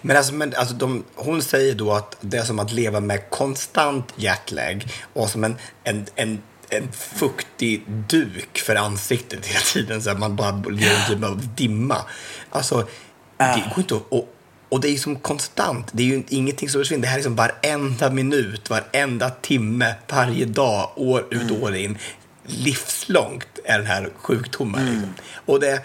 [0.00, 3.30] Men alltså, men, alltså de, hon säger då att det är som att leva med
[3.30, 10.02] konstant jetlag och som en, en, en, en fuktig duk för ansiktet hela tiden.
[10.02, 11.96] Så att man bara lever typ av dimma.
[12.50, 12.88] Alltså,
[13.38, 14.02] det går inte att...
[14.08, 14.34] Och,
[14.68, 15.88] och det är ju som konstant.
[15.92, 17.02] Det är ju ingenting som försvinner.
[17.02, 21.98] Det här är som varenda minut, varenda timme, varje dag, år ut och år in.
[22.50, 24.86] Livslångt är den här sjukdomen.
[24.86, 25.14] Liksom.
[25.46, 25.82] Och, det,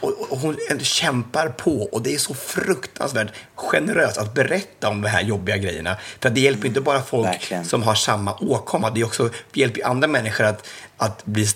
[0.00, 5.08] och, och hon kämpar på och det är så fruktansvärt generöst att berätta om de
[5.08, 5.96] här jobbiga grejerna.
[6.20, 7.64] För det hjälper inte bara folk Verkligen.
[7.64, 8.90] som har samma åkomma.
[8.90, 11.46] Det är också, det hjälper andra människor att, att bli...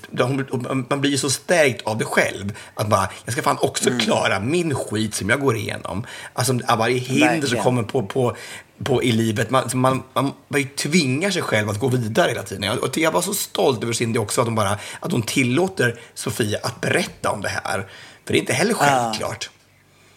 [0.88, 2.56] Man blir ju så stärkt av det själv.
[2.74, 6.06] Att bara, jag ska fan också klara min skit som jag går igenom.
[6.32, 8.36] Alltså varje hinder som kommer på, på,
[8.84, 9.50] på i livet.
[9.50, 12.62] Man, man, man, man tvingar sig själv att gå vidare hela tiden.
[12.62, 16.00] Jag, och jag var så stolt över Cindy också, att hon, bara, att hon tillåter
[16.14, 17.86] Sofia att berätta om det här.
[18.24, 19.50] För det är inte heller självklart.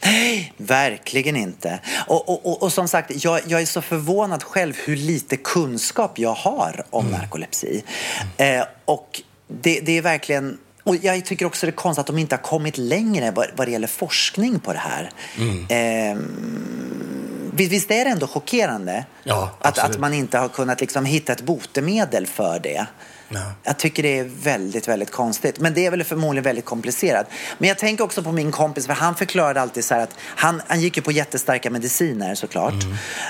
[0.04, 1.80] Nej, verkligen inte.
[2.08, 6.20] Och, och, och, och som sagt, jag, jag är så förvånad själv hur lite kunskap
[6.20, 7.84] jag har om narkolepsi.
[8.38, 10.58] Eh, och det, det är verkligen...
[10.84, 13.68] Och jag tycker också det är konstigt att de inte har kommit längre vad, vad
[13.68, 15.12] det gäller forskning på det här.
[15.70, 16.18] Eh,
[17.70, 21.42] visst, är det ändå chockerande Ja, att, att man inte har kunnat liksom hitta ett
[21.42, 22.86] botemedel för det.
[23.30, 23.40] Ja.
[23.64, 25.60] Jag tycker det är väldigt, väldigt konstigt.
[25.60, 27.28] Men det är väl förmodligen väldigt komplicerat.
[27.58, 30.62] Men jag tänker också på min kompis, för han förklarade alltid så här att han,
[30.68, 32.74] han gick ju på jättestarka mediciner såklart.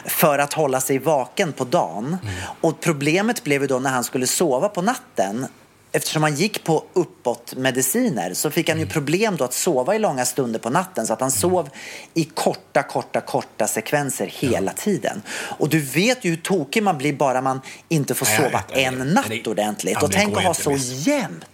[0.06, 2.17] För att hålla sig vaken på dagen.
[2.62, 5.48] Och problemet blev ju då när han skulle sova på natten.
[5.93, 9.99] Eftersom han gick på uppåt mediciner så fick han ju problem då att sova i
[9.99, 11.69] långa stunder på natten så att han sov
[12.13, 15.21] i korta, korta, korta sekvenser hela tiden.
[15.32, 18.93] Och du vet ju hur tokig man blir bara man inte får sova jag en
[18.97, 19.97] natt Det- ordentligt.
[19.99, 21.45] ja, och tänk att ha så jämnt.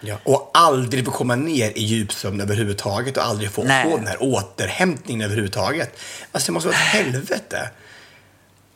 [0.00, 3.84] Ja, och aldrig få komma ner i djupsömn överhuvudtaget och aldrig få, Nej.
[3.90, 5.96] få den här återhämtningen överhuvudtaget.
[6.32, 7.70] Alltså det måste vara ett helvete.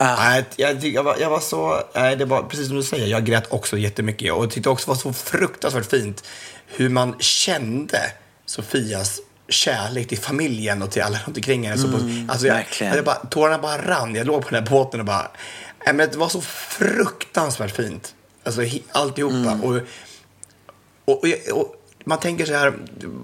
[0.05, 3.25] Nej, jag, jag, var, jag var så, nej, det var precis som du säger, jag
[3.25, 6.25] grät också jättemycket och tyckte också det var så fruktansvärt fint
[6.67, 7.99] hur man kände
[8.47, 11.83] Sofias kärlek till familjen och till alla runt omkring henne.
[11.83, 12.97] På, alltså jag, verkligen.
[12.97, 14.15] jag bara, tårarna bara rann.
[14.15, 15.31] Jag låg på den här båten och bara,
[15.87, 18.15] nej, men det var så fruktansvärt fint.
[18.45, 18.63] Alltså
[18.93, 19.59] alltihopa.
[19.63, 19.81] Och,
[21.05, 22.73] och, och, och man tänker så här,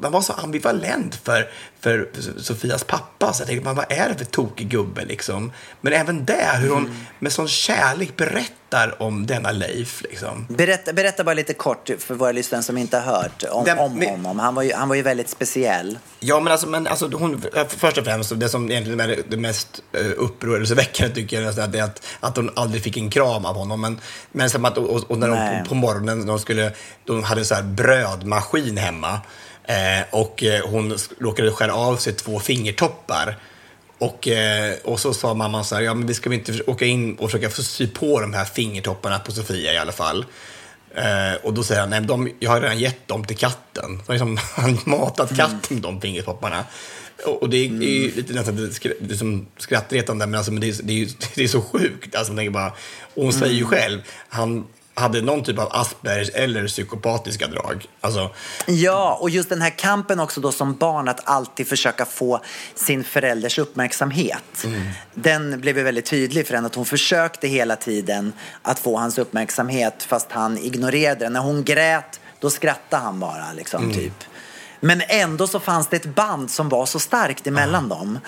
[0.01, 3.33] man var så ambivalent för, för Sofias pappa.
[3.33, 5.53] Så jag tänkte, vad är det för tokig gubbe liksom?
[5.81, 10.03] Men även där, hur hon med sån kärlek berättar om denna Leif.
[10.03, 10.47] Liksom.
[10.49, 13.99] Berätta, berätta bara lite kort för våra lyssnare som inte har hört om, Den- om
[13.99, 14.39] men- honom.
[14.39, 15.99] Han var, ju, han var ju väldigt speciell.
[16.21, 19.83] Ja, men alltså, men alltså hon, först och främst, det som egentligen är det mest
[20.01, 23.55] uh, upprörelseväckande tycker jag, är att, är att, att hon aldrig fick en kram av
[23.57, 23.81] honom.
[23.81, 24.01] Men,
[24.33, 26.73] men som att, och, och när de på, på morgonen, de, skulle,
[27.05, 29.21] de hade så här brödmaskin hemma eh,
[30.11, 33.37] och eh, hon råkade skära av sig två fingertoppar.
[33.99, 36.85] Och, eh, och så sa mamman så här, ja men vi ska väl inte åka
[36.85, 40.25] in och försöka få sy på de här fingertopparna på Sofia i alla fall.
[40.95, 44.03] Eh, och då säger han, nej, de, jag har redan gett dem till katten.
[44.07, 46.65] Så liksom, han har matat katten med de fingertopparna.
[47.27, 50.39] Och, det är, det är ju lite nästan lite skra- det är som skrattretande, men,
[50.39, 52.15] alltså, men det, är, det, är, det är så sjukt.
[52.15, 52.73] Alltså, man bara,
[53.15, 54.67] och hon säger ju själv, han
[55.01, 57.87] hade någon typ av Aspergers eller psykopatiska drag.
[58.01, 58.31] Alltså,
[58.67, 62.41] Ja, och just den här kampen också då som barn att alltid försöka få
[62.75, 64.65] sin förälders uppmärksamhet.
[65.15, 68.33] Den blev ju väldigt tydlig för henne att hon försökte hela tiden
[68.63, 71.33] att få hans uppmärksamhet fast han ignorerade den.
[71.33, 74.13] När hon grät, då skrattade han bara liksom typ.
[74.81, 78.19] Men ändå så fanns det ett band som var så starkt emellan dem.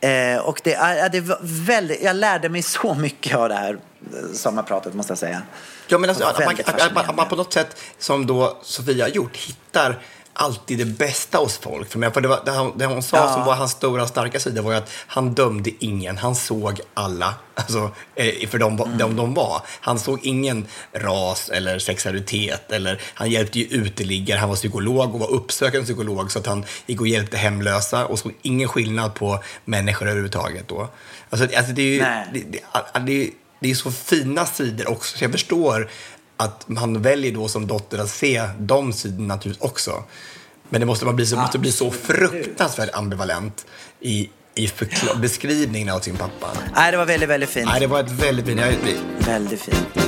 [0.00, 3.74] Eh, och det, är det var väldigt, jag lärde mig så mycket av det här
[3.74, 5.42] eh, sommarpratet måste jag säga.
[5.88, 9.36] Ja, men alltså, att, man, att man på något sätt, som då Sofia har gjort,
[9.36, 9.98] hittar
[10.34, 11.90] alltid det bästa hos folk.
[11.90, 13.32] För, det, var, det, hon, det hon sa Ja.
[13.32, 16.18] som var hans stora starka sida var ju att han dömde ingen.
[16.18, 18.98] Han såg alla alltså, eh, för de, Mm.
[18.98, 19.62] de de var.
[19.80, 22.72] Han såg ingen ras eller sexualitet.
[22.72, 24.38] Eller, han hjälpte ju uteliggare.
[24.38, 28.18] Han var psykolog och var uppsökande psykolog så att han gick och hjälpte hemlösa och
[28.18, 30.68] såg ingen skillnad på människor överhuvudtaget.
[30.68, 30.88] Då.
[31.30, 31.98] Alltså, alltså, det är ju...
[32.32, 32.60] Det,
[33.06, 35.18] det, det är så fina sidor också.
[35.18, 35.90] Så jag förstår
[36.42, 40.04] att man väljer då som dotter att se de sidorna naturligtvis också.
[40.68, 43.66] Men det måste, man bli, så, måste bli så fruktansvärt ambivalent
[44.00, 44.70] i, i
[45.20, 46.46] beskrivningen av sin pappa.
[46.74, 47.66] Nej, det var väldigt, väldigt fint.
[47.66, 48.60] Nej, det var ett väldigt fint...
[48.60, 50.01] Jag, Väldigt fint.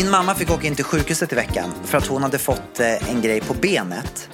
[0.00, 3.10] Min mamma fick åka in till sjukhuset i veckan för att hon hade fått eh,
[3.10, 4.28] en grej på benet.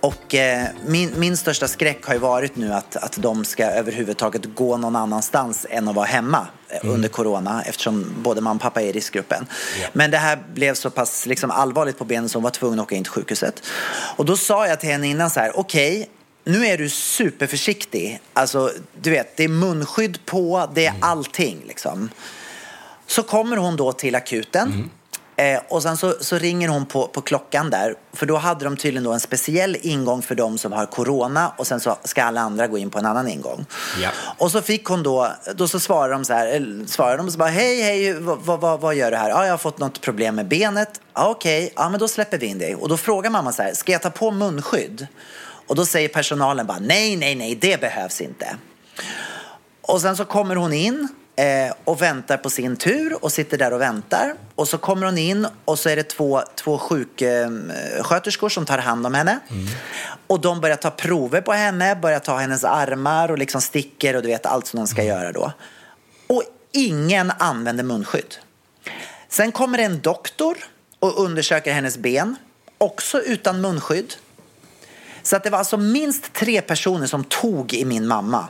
[0.00, 4.54] Och eh, min, min största skräck har ju varit nu att, att de ska överhuvudtaget
[4.54, 8.82] gå någon annanstans än att vara hemma eh, under corona eftersom både mamma och pappa
[8.82, 9.46] är i riskgruppen.
[9.92, 12.86] Men det här blev så pass liksom, allvarligt på benen så hon var tvungen att
[12.86, 13.62] åka in till sjukhuset.
[14.16, 16.08] Och då sa jag till henne innan så här, okej,
[16.44, 18.20] nu är du superförsiktig.
[18.32, 22.10] Alltså, du vet, det är munskydd på, det är allting liksom.
[23.12, 24.90] Så kommer hon då till akuten.
[25.36, 27.94] Eh, och sen så, så ringer hon på, på klockan där.
[28.12, 31.52] För då hade de tydligen då en speciell ingång för de som har corona.
[31.56, 33.66] Och sen så ska alla andra gå in på en annan ingång.
[34.02, 34.10] Ja.
[34.38, 37.38] Och så fick hon då, då så svarar de så här, eller svarar de så
[37.38, 39.28] bara hej hej, vad, vad, vad, gör du här?
[39.30, 41.00] Ja, jag har fått något problem med benet.
[41.14, 42.74] Ja, okej, ja men då släpper vi in dig.
[42.74, 45.06] Och då frågar mamma så här, ska jag ta på munskydd?
[45.66, 48.56] Och då säger personalen bara nej, nej, nej, det behövs inte.
[49.82, 53.72] Och sen så kommer hon in eh, och väntar på sin tur och sitter där
[53.72, 54.34] och väntar.
[54.54, 59.06] Och så kommer hon in och så är det två, två sjuksköterskor som tar hand
[59.06, 59.38] om henne.
[60.26, 64.22] Och de börjar ta prover på henne, börjar ta hennes armar och liksom sticker och
[64.22, 65.52] du vet allt som de ska göra då.
[66.26, 66.42] Och
[66.72, 68.34] ingen använder munskydd.
[69.28, 70.56] Sen kommer en doktor
[70.98, 72.36] och undersöker hennes ben,
[72.78, 74.14] också utan munskydd.
[75.22, 78.48] Så att det var alltså minst tre personer som tog i min mamma.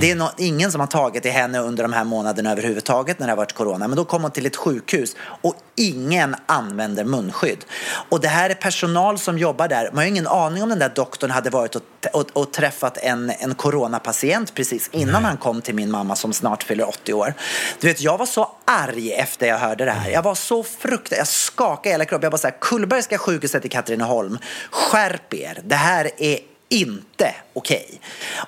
[0.00, 3.26] Det är nå- ingen som har tagit i henne under de här månaderna överhuvudtaget när
[3.26, 3.88] det har varit corona.
[3.88, 7.64] Men då kom hon till ett sjukhus och ingen använder munskydd.
[8.08, 9.84] Och det här är personal som jobbar där.
[9.84, 12.96] Man har ju ingen aning om den där doktorn hade varit och, och, och träffat
[12.96, 17.34] en, en coronapatient precis innan han kom till min mamma som snart fyller 80 år.
[17.80, 20.10] Du vet, jag var så arg efter jag hörde det här.
[20.10, 22.26] Jag var så fruktansvärt, jag skakade hela kroppen.
[22.26, 24.38] Jag var så här, Kullbergska sjukhuset i Katrineholm,
[24.70, 25.60] skärp er.
[25.64, 26.38] Det här är
[26.70, 28.00] inte okej.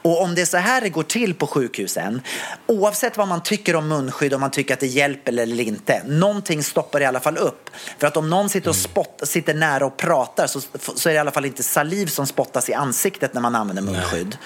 [0.03, 2.23] Och om det är så här det går till på sjukhusen,
[2.67, 6.63] oavsett vad man tycker om munskydd, om man tycker att det hjälper eller inte, någonting
[6.63, 7.71] stoppar i alla fall upp.
[7.99, 10.61] För att om någon sitter, och spott, sitter nära och pratar så,
[10.97, 13.83] så är det i alla fall inte saliv som spottas i ansiktet när man använder
[13.83, 14.37] munskydd.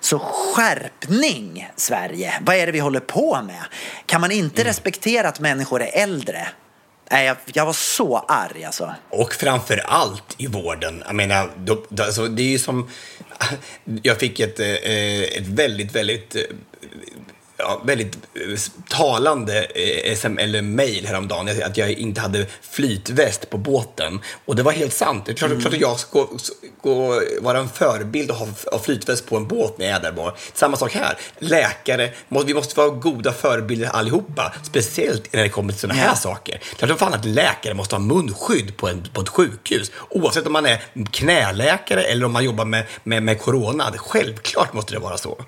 [0.00, 2.34] Så skärpning, Sverige!
[2.40, 3.64] Vad är det vi håller på med?
[4.06, 6.48] Kan man inte respektera att människor är äldre?
[7.10, 8.94] Nej, jag, jag var så arg alltså.
[9.10, 11.02] Och framför allt i vården.
[11.06, 12.90] Jag menar, då, då, alltså, det är ju som...
[14.02, 16.36] Jag fick ett, eh, eh ett väldigt, väldigt...
[16.36, 16.42] Eh,
[17.58, 23.58] ja, väldigt eh, talande eh, SM, eller mail häromdagen, att jag inte hade flytväst på
[23.58, 24.20] båten.
[24.44, 25.26] Och det var helt sant.
[25.26, 26.28] Det är klart, klart att jag ska
[26.82, 30.12] gå, vara en förebild och ha, ha flytväst på en båt när jag är där
[30.12, 30.34] bara.
[30.54, 31.18] Samma sak här.
[31.38, 32.10] Läkare,
[32.46, 34.54] vi måste vara goda förebilder allihopa.
[34.62, 36.60] Speciellt när det kommer till sådana här saker.
[36.76, 39.90] Klart som fan att läkare måste ha munskydd på, en, på ett sjukhus.
[40.10, 43.92] Oavsett om man är knäläkare eller om man jobbar med, med, med corona.
[43.96, 45.44] Självklart måste det vara så.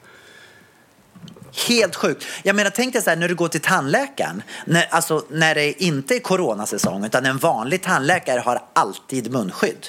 [1.69, 2.25] Helt sjukt.
[2.43, 4.43] Jag menar, tänk dig så här när du går till tandläkaren.
[4.65, 9.87] När, alltså, när det inte är coronasäsong utan en vanlig tandläkare har alltid munskydd.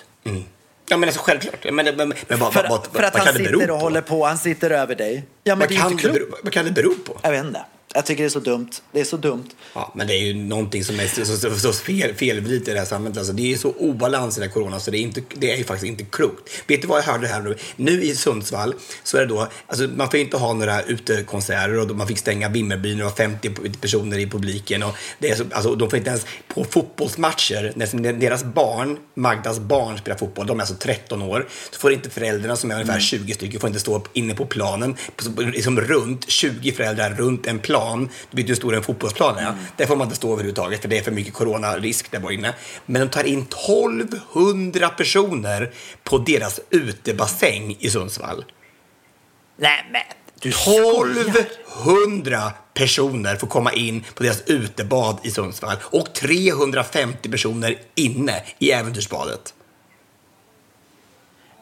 [0.90, 1.64] Ja, men alltså självklart.
[1.64, 3.76] Men, men, men, men vad, För, vad, vad, för att vad han sitter och på?
[3.84, 5.24] håller på, han sitter över dig.
[5.44, 7.20] Ja, men Vad kan, det bero, vad kan det bero på?
[7.22, 7.66] Jag vet inte.
[7.94, 8.70] Jag tycker det är så dumt.
[8.92, 9.50] Det är så dumt.
[9.74, 12.80] Ja, men det är ju någonting som är så, så, så, fel, felvridet i det
[12.80, 13.18] här samhället.
[13.18, 15.58] Alltså, det är så obalans i den här corona så det är, inte, det är
[15.58, 16.50] ju faktiskt inte klokt.
[16.68, 17.58] Vet du vad jag hörde här nu?
[17.76, 21.96] Nu i Sundsvall så är det då, alltså man får inte ha några utekonserter och
[21.96, 23.50] man fick stänga Vimmerbyn, det var 50
[23.82, 28.14] personer i publiken och det är så, alltså, de får inte ens på fotbollsmatcher, när
[28.14, 32.56] deras barn, Magdas barn spelar fotboll, de är alltså 13 år, så får inte föräldrarna
[32.56, 34.96] som är ungefär 20 stycken, får inte stå inne på planen,
[35.38, 37.81] liksom runt, 20 föräldrar runt en plan,
[38.32, 40.98] du vet hur stor en fotbollsplan är, där får man inte stå överhuvudtaget för det
[40.98, 42.54] är för mycket coronarisk där bara inne.
[42.86, 45.72] Men de tar in 1200 personer
[46.04, 48.46] på deras utebassäng i Sundsvall.
[49.58, 50.02] Nej, men
[50.42, 51.12] du skojar.
[51.12, 58.72] 1200 personer får komma in på deras utebad i Sundsvall och 350 personer inne i
[58.72, 59.54] Äventyrsbadet.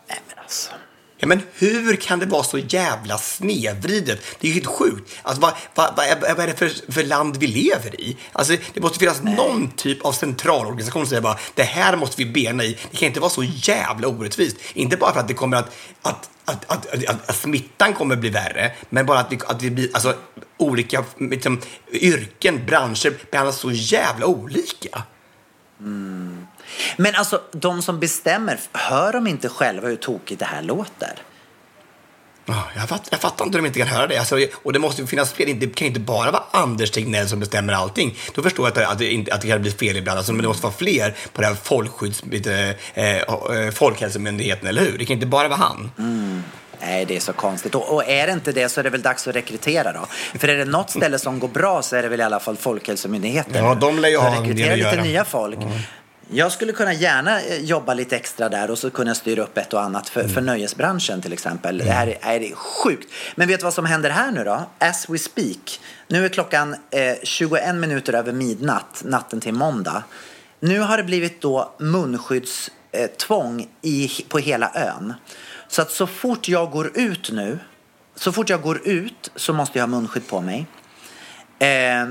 [0.07, 0.71] Nej, men alltså.
[1.21, 4.21] Ja, men hur kan det vara så jävla snedvridet?
[4.39, 5.15] Det är ju helt sjukt.
[5.21, 8.17] Alltså, vad, vad, vad, är, vad är det för, för land vi lever i?
[8.31, 12.31] Alltså, det måste finnas någon typ av centralorganisation som säger bara det här måste vi
[12.31, 12.77] bena i.
[12.91, 14.57] Det kan inte vara så jävla orättvist.
[14.73, 18.29] Inte bara för att det kommer att, att, att, att, att, att, smittan kommer bli
[18.29, 20.15] värre, men bara att vi, att vi blir, alltså,
[20.57, 21.61] olika liksom,
[21.91, 25.03] yrken, branscher behandlas så jävla olika.
[26.97, 31.13] Men alltså, de som bestämmer, hör de inte själva hur tokigt det här låter?
[32.45, 34.17] Ja, Jag, fatt, jag fattar inte hur de inte kan höra det.
[34.17, 35.59] Alltså, och det måste finnas fel.
[35.59, 38.17] Det kan inte bara vara Anders Tegnell som bestämmer allting.
[38.35, 40.17] Då förstår jag att det, att det, att det kan bli fel ibland.
[40.17, 42.69] Alltså, men det måste vara fler på den här folkskydds, eh,
[43.05, 44.97] eh, Folkhälsomyndigheten, eller hur?
[44.97, 45.91] Det kan inte bara vara han.
[46.81, 47.75] Nej, det är så konstigt.
[47.75, 50.05] Och, är det inte det så är det väl dags att rekrytera då.
[50.39, 52.57] För är det något ställe som går bra så är det väl i alla fall
[52.57, 53.65] Folkhälsomyndigheten.
[53.65, 55.03] Ja, de lär ju ha en del Rekrytera att lite göra.
[55.03, 55.57] nya folk.
[56.31, 59.73] Jag skulle kunna gärna eh, jobba lite extra där och så kunna styra upp ett
[59.73, 60.33] och annat för, Mm.
[60.33, 61.77] för nöjesbranschen till exempel.
[61.77, 63.13] Det här är, är sjukt.
[63.35, 64.63] Men vet du vad som händer här nu då?
[64.79, 65.79] As we speak.
[66.07, 70.03] Nu är klockan eh, 21 minuter över midnatt, natten till måndag.
[70.59, 75.13] Nu har det blivit då munskyddstvång eh, i, på hela ön.
[75.67, 77.59] Så att så fort jag går ut nu,
[78.15, 80.67] så fort jag går ut så måste jag ha munskydd på mig.
[81.59, 82.07] Eh,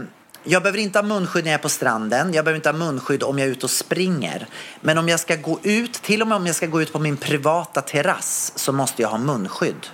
[0.48, 2.34] jag behöver inte ha munskydd när jag är på stranden.
[2.34, 4.46] Jag behöver inte ha munskydd om jag är ute och springer.
[4.80, 6.98] Men om jag ska gå ut, till och med om jag ska gå ut på
[6.98, 9.86] min privata terrass så måste jag ha munskydd.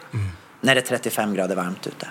[0.60, 2.08] När det är 35 grader varmt ute.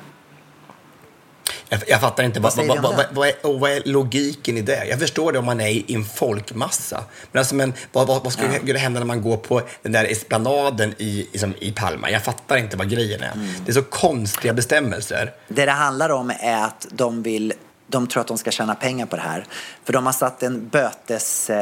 [1.69, 2.39] Jag, jag fattar inte.
[2.39, 4.85] Vad, vad, vad, vad, vad, är, vad är logiken i det?
[4.85, 7.03] Jag förstår det om man är i en folkmassa.
[7.31, 8.77] Men, alltså, men vad, vad, vad skulle ja.
[8.77, 12.11] hända när man går på den där esplanaden i, liksom, i Palma?
[12.11, 13.31] Jag fattar inte vad grejen är.
[13.31, 13.47] Mm.
[13.65, 15.33] Det är så konstiga bestämmelser.
[15.47, 17.53] Det det handlar om är att de vill
[17.93, 19.45] de tror att de ska tjäna pengar på det här.
[19.83, 21.57] För de har satt en bötesgräns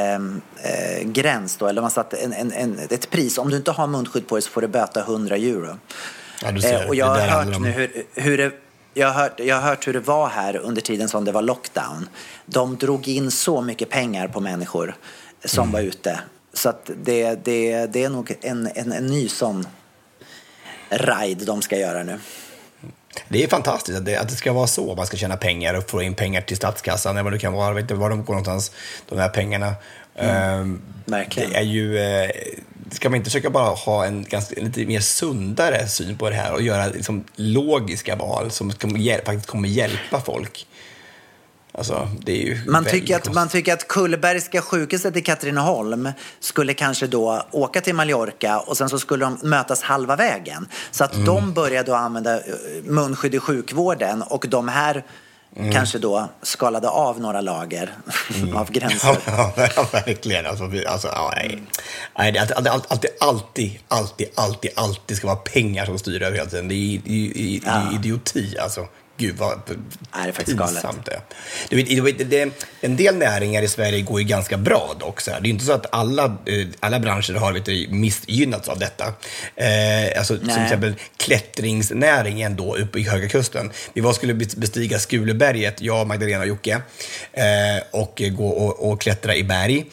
[0.58, 3.38] eh, eh, då, eller de har satt en, en, en, ett pris.
[3.38, 5.78] Om du inte har munskydd på dig så får du böta 100 euro.
[6.42, 6.82] Ja, ser.
[6.82, 8.52] Eh, och jag har hört nu hur, hur det
[8.94, 11.42] jag har, hört, jag har hört hur det var här under tiden som det var
[11.42, 12.08] lockdown.
[12.46, 14.94] De drog in så mycket pengar på människor
[15.44, 15.72] som Mm.
[15.72, 16.20] var ute.
[16.52, 19.66] Så att det, det, det är nog en, en, en ny sån
[20.88, 22.18] ride de ska göra nu.
[23.28, 24.94] Det är fantastiskt att det, att det ska vara så.
[24.94, 27.66] Man ska tjäna pengar och få in pengar till statskassan eller vad det kan vara.
[27.66, 28.72] Jag vet inte var de går någonstans,
[29.08, 29.74] de här pengarna.
[30.16, 31.50] Ehm, Verkligen.
[31.50, 31.98] Det är ju...
[31.98, 32.30] Eh,
[32.90, 36.52] ska man inte försöka bara ha en ganska, lite mer sundare syn på det här
[36.52, 40.66] och göra liksom, logiska val som faktiskt kommer hjälpa folk?
[41.74, 42.08] Alltså,
[42.66, 46.08] Man tycker, att, man tycker att Kullbergska sjukhuset i Katrineholm
[46.40, 50.68] skulle kanske då åka till Mallorca och sen så skulle de mötas halva vägen.
[50.90, 51.26] Så att Mm.
[51.26, 52.42] de började att använda eh,
[52.84, 55.04] munskydd i sjukvården och de här
[55.56, 55.72] Mm.
[55.72, 57.90] kanske då skalade av några lager
[58.54, 59.16] av gränser.
[59.26, 60.46] Ja, ja, verkligen.
[60.46, 61.62] Alltså, alltså, ja, nej.
[62.18, 66.50] nej, det alltid, alltid, alltid, alltid, alltid, alltid ska vara pengar som styr över hela
[66.50, 66.68] tiden.
[66.68, 68.86] Det är, det är, det är, är idioti, alltså.
[69.22, 69.76] Gud vad Nej,
[70.12, 71.20] det är faktiskt pinsamt det.
[71.68, 75.20] Du vet, du vet, En del näringar i Sverige går ju ganska bra dock.
[75.20, 75.40] Så här.
[75.40, 79.04] Det är inte så att alla, eh, alla branscher har du, missgynnats av detta.
[79.56, 80.64] Eh, alltså, som till Nej.
[80.64, 83.70] exempel klättringsnäringen då uppe i Höga Kusten.
[83.92, 86.82] Vi var skulle bestiga Skuleberget, jag, Magdalena och Jocke,
[87.32, 87.44] eh,
[87.90, 89.84] och gå och, och klättra i berg.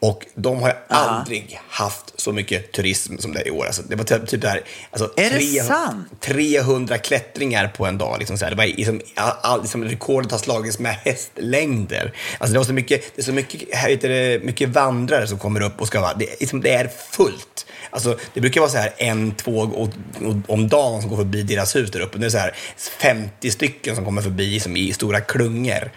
[0.00, 3.66] Och de har aldrig haft så mycket turism som det är i år.
[3.66, 6.08] Alltså, det var typ, typ det här, alltså, Är det sant?
[6.20, 8.18] 300 klättringar på en dag.
[8.18, 8.50] Liksom så här.
[8.50, 12.12] Det var liksom, all, liksom, rekordet har slagits med hästlängder.
[12.38, 15.38] Alltså, det, var så mycket, det är så mycket, här heter det, mycket vandrare som
[15.38, 16.14] kommer upp och ska vara...
[16.14, 17.66] Det, är liksom, det är fullt.
[17.90, 19.88] Alltså, det brukar vara så här en, två och,
[20.22, 22.18] och, om dagen som går förbi deras hus där uppe.
[22.18, 25.90] Det är så här 50 stycken som kommer förbi som i stora klungor.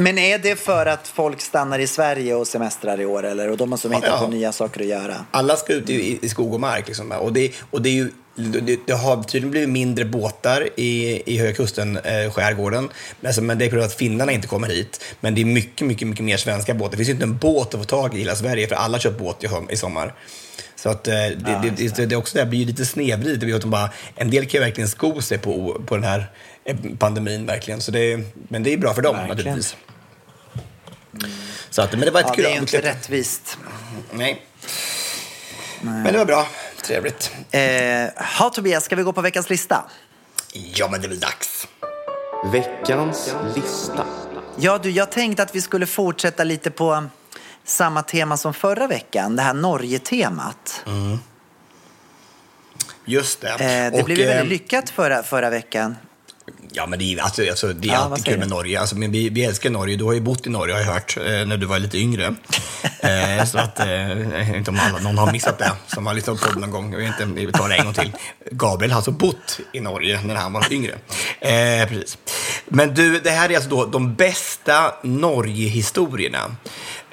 [0.00, 3.50] Men är det för att folk stannar i Sverige och semestrar i år eller?
[3.50, 4.20] Och då måste de hitta Ja.
[4.20, 5.24] på nya saker att göra?
[5.30, 6.86] Alla ska ut i, i skog och mark.
[6.86, 7.12] Liksom.
[7.12, 11.38] Och, det, och det, är ju, det, det har tydligen blivit mindre båtar i, i
[11.38, 12.88] Höga Kusten, eh, skärgården.
[13.20, 15.04] Men, alltså, men det är på grund av att finnarna inte kommer hit.
[15.20, 16.90] Men det är mycket, mycket, mycket mer svenska båtar.
[16.90, 18.98] Det finns ju inte en båt att få tag i i hela Sverige, för alla
[18.98, 20.14] köpt båt i, i sommar.
[20.78, 23.40] Så att, eh, det, det, det, det, är också det blir ju lite snedvridet.
[23.40, 26.30] Det de en del kan ju verkligen sko sig på, på den här
[26.64, 27.80] eh, pandemin, verkligen.
[27.80, 29.36] Så det, men det är bra för dem, Verkligen.
[29.36, 29.76] naturligtvis.
[31.70, 33.58] Så att, men det var ett Ja, kul det är ju inte rättvist.
[34.12, 34.42] Nej.
[35.82, 36.48] Men det var bra.
[36.82, 37.32] Trevligt.
[37.50, 37.60] Eh,
[38.38, 39.84] ha Tobias, ska vi gå på veckans lista?
[40.52, 41.68] Ja, men det är väl dags.
[42.52, 44.06] Veckans lista.
[44.56, 47.08] Ja du, jag tänkte att vi skulle fortsätta lite på
[47.68, 50.84] samma tema som förra veckan, det här Norge-temat.
[53.04, 53.48] Just det.
[53.48, 55.96] Eh, det Och, blev ju eh, väldigt lyckat förra, förra veckan.
[56.72, 58.48] Ja, men det är, alltså, alltså, det är Ja, alltid kul med?
[58.48, 58.80] Norge.
[58.80, 59.96] Alltså, men vi, vi älskar Norge.
[59.96, 62.24] Du har ju bott i Norge, har jag hört, eh, när du var lite yngre.
[63.00, 66.46] eh, så att, eh, inte om alla, någon har missat det, som har lyssnat på
[66.46, 66.92] podden någon gång.
[66.92, 68.12] Jag vet inte, vi tar det en gång till.
[68.50, 70.92] Gabriel har alltså bott i Norge när han var yngre.
[71.40, 72.18] Eh, precis.
[72.68, 76.56] Men du, det här är alltså då de bästa Norge-historierna.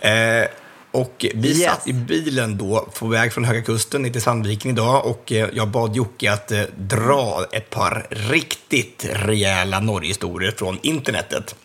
[0.09, 0.47] Eh,
[0.91, 1.63] och vi Yes.
[1.63, 5.49] satt i bilen då på väg från Höga Kusten ner till Sandviken idag och eh,
[5.53, 11.55] jag bad Jocke att eh, dra ett par riktigt rejäla Norgehistorier från internetet.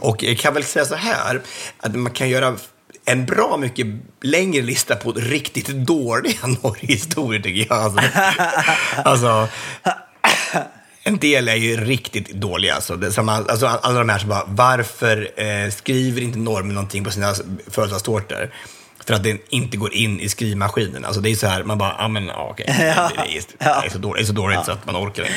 [0.00, 1.40] Och jag kan väl säga så här,
[1.80, 2.56] att man kan göra
[3.04, 3.86] en bra mycket
[4.22, 7.78] längre lista på riktigt dåliga Norgehistorier tycker jag.
[7.82, 8.00] Alltså,
[9.04, 9.48] alltså
[11.06, 12.74] en del är ju riktigt dåliga.
[12.74, 16.74] Alltså, det, som, all- alltså, alla de här som bara, varför eh, skriver inte normen
[16.74, 17.34] någonting på sina
[17.70, 18.50] födelsedagstårtor?
[19.06, 21.04] För att den inte går in i skrivmaskinen.
[21.04, 22.66] Alltså det är så här, man bara, ah, men ja, okej.
[22.78, 25.22] Det, det, är, det är så dåligt, det är så, dåligt så att man orkar
[25.22, 25.34] inte.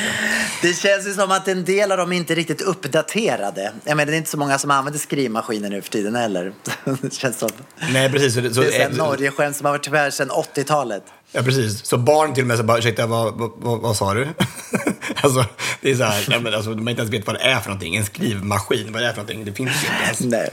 [0.62, 3.72] Det känns ju som att en del av dem inte är riktigt uppdaterade.
[3.84, 6.52] Jag menar, det är inte så många som använder skrivmaskiner nu för tiden heller.
[7.02, 7.50] Det känns som.
[7.92, 8.34] Nej, precis.
[8.34, 11.02] Så, det- så, Det är så här eh, Norge-skämt som har varit tyvärr sedan 80-talet.
[11.32, 11.84] Ja, precis.
[11.86, 14.28] Så barn till och med så bara, ursäkta, vad, vad, vad, vad sa du?
[15.22, 15.44] alltså,
[15.80, 17.68] det är så här, nej, men alltså, man inte ens vet vad det är för
[17.68, 17.96] någonting.
[17.96, 20.20] En skrivmaskin, vad det är för någonting, det finns ju inte ens.
[20.20, 20.50] Nej.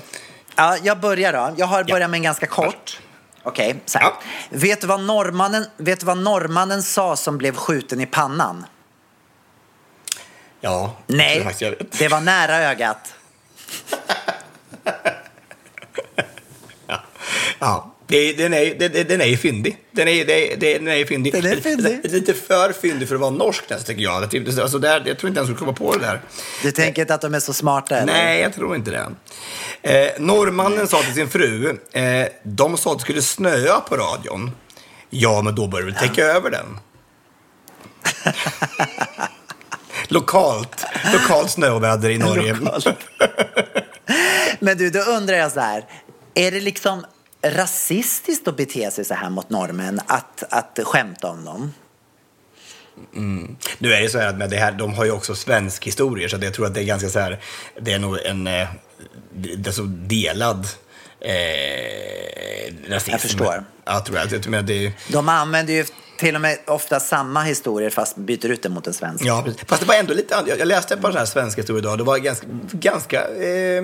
[0.55, 1.53] Ja, jag börjar då.
[1.57, 2.99] Jag har börjat med en ganska kort.
[3.43, 4.05] Okej, så här.
[4.05, 4.19] Ja.
[4.49, 8.65] Vet, du vad norrmannen, vet du vad norrmannen sa som blev skjuten i pannan?
[10.61, 11.99] Ja, Nej, faktiskt jag vet.
[11.99, 13.13] det var nära ögat.
[17.59, 19.78] Ja, det, den, är, den, den är ju fyndig.
[19.91, 20.26] Den är,
[20.58, 21.34] den är fyndig.
[21.34, 22.12] Den är fyndig.
[22.12, 24.32] Lite, för fyndig för att vara norsk nästan, tycker jag.
[24.32, 26.22] Typ- Alltså, där, jag tror inte ens skulle komma på det där.
[26.64, 27.97] Du tänker inte att de är så smarta?
[27.97, 28.14] Eller?
[28.14, 29.08] Nej, jag tror inte det.
[29.82, 34.51] Eh, norrmannen sa till sin fru, eh, de sa att det skulle snöa på radion.
[35.10, 36.80] Ja, men då bör väl täcka över den.
[40.08, 42.53] lokalt, lokalt snöoväder i Norge.
[42.53, 42.88] Lokalt.
[44.60, 45.86] Men du, då undrar jag så här.
[46.34, 47.05] Är det liksom
[47.41, 50.01] rasistiskt att bete sig så här mot norrmän?
[50.07, 51.73] Att, att skämta om dem?
[53.77, 56.29] Nu är det så här att med det här, de har ju också svensk historia
[56.29, 57.39] så jag tror att det är ganska så här,
[57.81, 58.67] det är nog en eh,
[59.33, 60.67] det är så delad
[61.19, 63.11] eh, rasism.
[63.11, 63.63] Jag förstår.
[63.85, 64.31] Ja, tror jag.
[64.33, 65.85] jag menar, det, De använder ju
[66.17, 69.25] till och med ofta samma historier fast byter ut det mot en svensk.
[69.25, 69.61] ja, precis.
[69.67, 71.97] Fast det var ändå lite, an- jag läste ett par sådana här svenska historier idag,
[71.97, 73.83] det var ganska, ganska eh,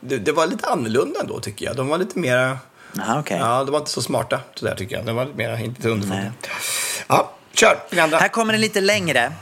[0.00, 1.76] det, det var lite annorlunda ändå tycker jag.
[1.76, 2.58] De var lite mera,
[3.00, 3.38] Aha, okej.
[3.38, 5.06] ja, de var inte så smarta sådär tycker jag.
[5.06, 6.32] De var inte så underfunda.
[7.06, 7.78] Ja, kör.
[8.18, 9.32] Här kommer det lite längre.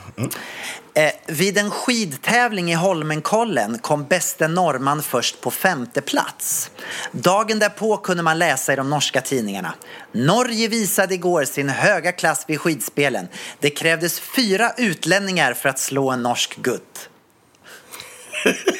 [0.97, 6.71] Eh, vid en skidtävling i Holmenkollen kom bäste norrman först på femte plats.
[7.13, 9.75] Dagen därpå kunde man läsa i de norska tidningarna.
[10.13, 13.29] Norge visade igår sin höga klass vid skidspelen.
[13.61, 17.09] Det krävdes fyra utlänningar för att slå en norsk gutt.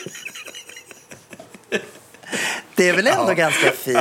[2.77, 3.99] Det är väl ändå ganska fint?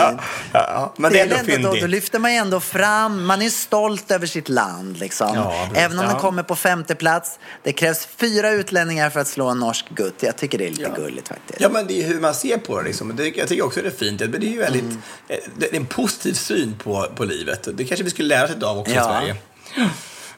[0.51, 3.49] Ja, men det är ändå väl då, då lyfter man ju ändå fram, man är
[3.49, 5.31] stolt över sitt land liksom.
[5.35, 5.67] Ja.
[5.75, 6.11] Även om Ja.
[6.11, 7.39] den kommer på femte plats.
[7.63, 10.15] Det krävs fyra utlänningar för att slå en norsk gutt.
[10.19, 11.61] Jag tycker det är lite gulligt faktiskt.
[11.61, 12.87] Ja, men det är hur man ser på det.
[12.87, 13.15] Liksom.
[13.15, 14.21] Det, jag tycker också det är fint.
[14.21, 15.01] Men det är ju väldigt, Mm.
[15.27, 17.67] eh, det är en positiv syn på, på livet.
[17.73, 19.01] Det kanske vi skulle lära oss av också Ja.
[19.01, 19.35] i Sverige.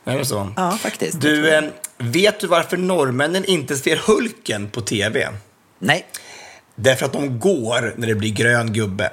[0.04, 0.54] Det är så.
[0.56, 1.22] Ja, faktiskt.
[1.22, 1.64] Du, eh,
[1.98, 5.30] vet du varför norrmännen inte ser Hulken på tv?
[5.80, 6.06] Nej.
[6.80, 9.12] Därför att de går när det blir grön gubbe.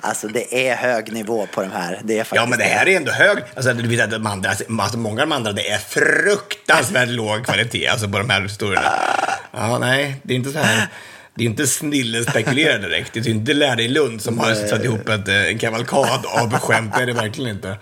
[0.00, 2.00] Alltså det är hög nivå på de här.
[2.04, 3.38] Det är Ja, men det här är ändå hög.
[3.56, 7.44] Alltså, du vet att de andra, alltså, många av de andra, det är fruktansvärt låg
[7.44, 8.92] kvalitet alltså, på de här historierna.
[9.52, 10.88] Ja, nej, det är inte så här.
[11.34, 13.12] Det är inte snille spekulerar direkt.
[13.12, 16.58] Det är inte lärare i Lund som har satt ihop ett, eh, en kavalkad av
[16.58, 16.94] skämt.
[16.96, 17.76] Det är det verkligen inte.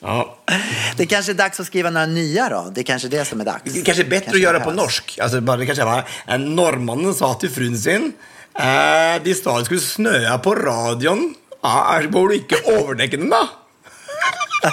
[0.00, 0.36] Ja.
[0.96, 2.72] Det kanske är dags att skriva några nya då.
[2.74, 3.72] Det är kanske det som är dags.
[3.74, 5.18] Det kanske är bättre Kanske att göra på norsk.
[5.22, 8.12] Alltså, bara, det kanske var en norrmannen sa till frun sin
[8.58, 11.34] eh, de sa det skulle snöa på radion.
[11.62, 13.48] Ja, borde inte övertäcka den då?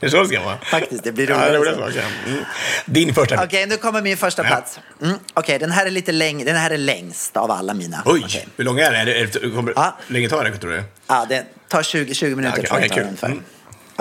[0.00, 0.58] det är så det ska vara.
[0.58, 1.82] Faktiskt, det blir Ja, roligare det så.
[1.88, 2.04] okej.
[2.26, 2.44] Mm.
[2.86, 3.44] Din första.
[3.44, 4.78] Okej, nu kommer min första plats.
[5.02, 6.44] Mm, Okej, den här är lite längre.
[6.44, 8.02] Den här är längst av alla mina.
[8.04, 8.48] Oj, Okej.
[8.56, 8.98] hur lång är det?
[8.98, 9.96] Är det, är det kommer, Ja.
[10.06, 10.82] länge tar det, tror du?
[11.06, 13.28] Ja, det tar 20, 20 minuter Okej, tror jag okej, tar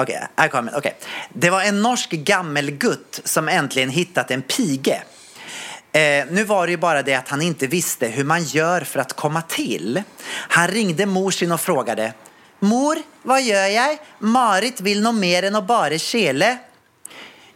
[0.01, 0.91] Okej, okay, här kommer okay.
[1.33, 5.03] Det var en norsk gammelgutt som äntligen hittat en pige.
[5.91, 8.99] Eh, nu var det ju bara det att han inte visste hur man gör för
[8.99, 10.03] att komma till.
[10.29, 12.13] Han ringde mor sin och frågade
[12.59, 13.97] Mor, vad gör jag?
[14.19, 16.57] Marit vill nog mer än att bara kele.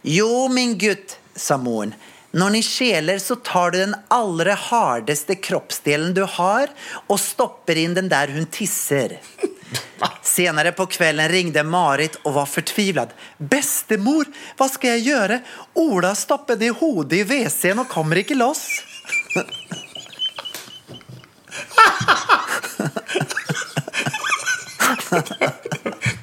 [0.02, 1.94] Jo, min gutt, sa morn.
[2.30, 6.68] När ni keler så tar du den allra hardaste kroppsdelen du har
[7.06, 9.20] och stoppar in den där hon tisser.
[10.22, 13.08] Senare på kvällen ringde Marit och var förtvivlad.
[13.38, 14.24] Bästemor,
[14.56, 15.40] vad ska jag göra?
[15.72, 18.82] Ola stoppade hodet i WC'n och kommer inte loss.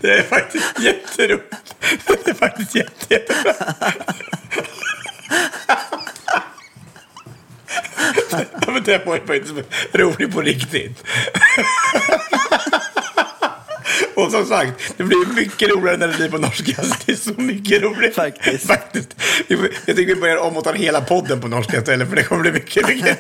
[0.02, 1.76] Det är faktiskt jätteroligt.
[2.06, 3.54] Det är faktiskt jätte, jättebra.
[8.32, 9.54] Ja, men det var ju faktiskt
[9.94, 11.04] roligt på riktigt.
[14.16, 16.72] Och som sagt, det blir mycket roligare när det blir på norska.
[17.06, 18.16] Det är så mycket roligt.
[18.16, 18.68] Faktiskt.
[18.68, 19.16] Faktiskt.
[19.48, 22.42] Jag tycker vi börjar om och tar hela podden på norska istället, för det kommer
[22.42, 23.20] bli mycket, mycket,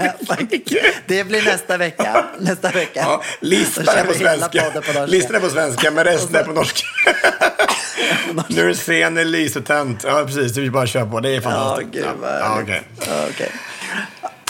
[0.51, 0.83] mycket.
[1.07, 2.25] Det blir nästa vecka.
[2.39, 2.99] Nästa vecka.
[2.99, 4.71] Ja, listan är på svenska.
[4.71, 5.05] på.
[5.05, 6.87] Listan är på svenska, men resten är på norska.
[8.47, 10.03] nu är scenen lysetänt.
[10.07, 10.57] Ja, precis.
[10.57, 11.19] Vi bara kör på.
[11.19, 11.91] Det är Ja, fantastiskt.
[11.91, 13.51] gud vad ja, härligt.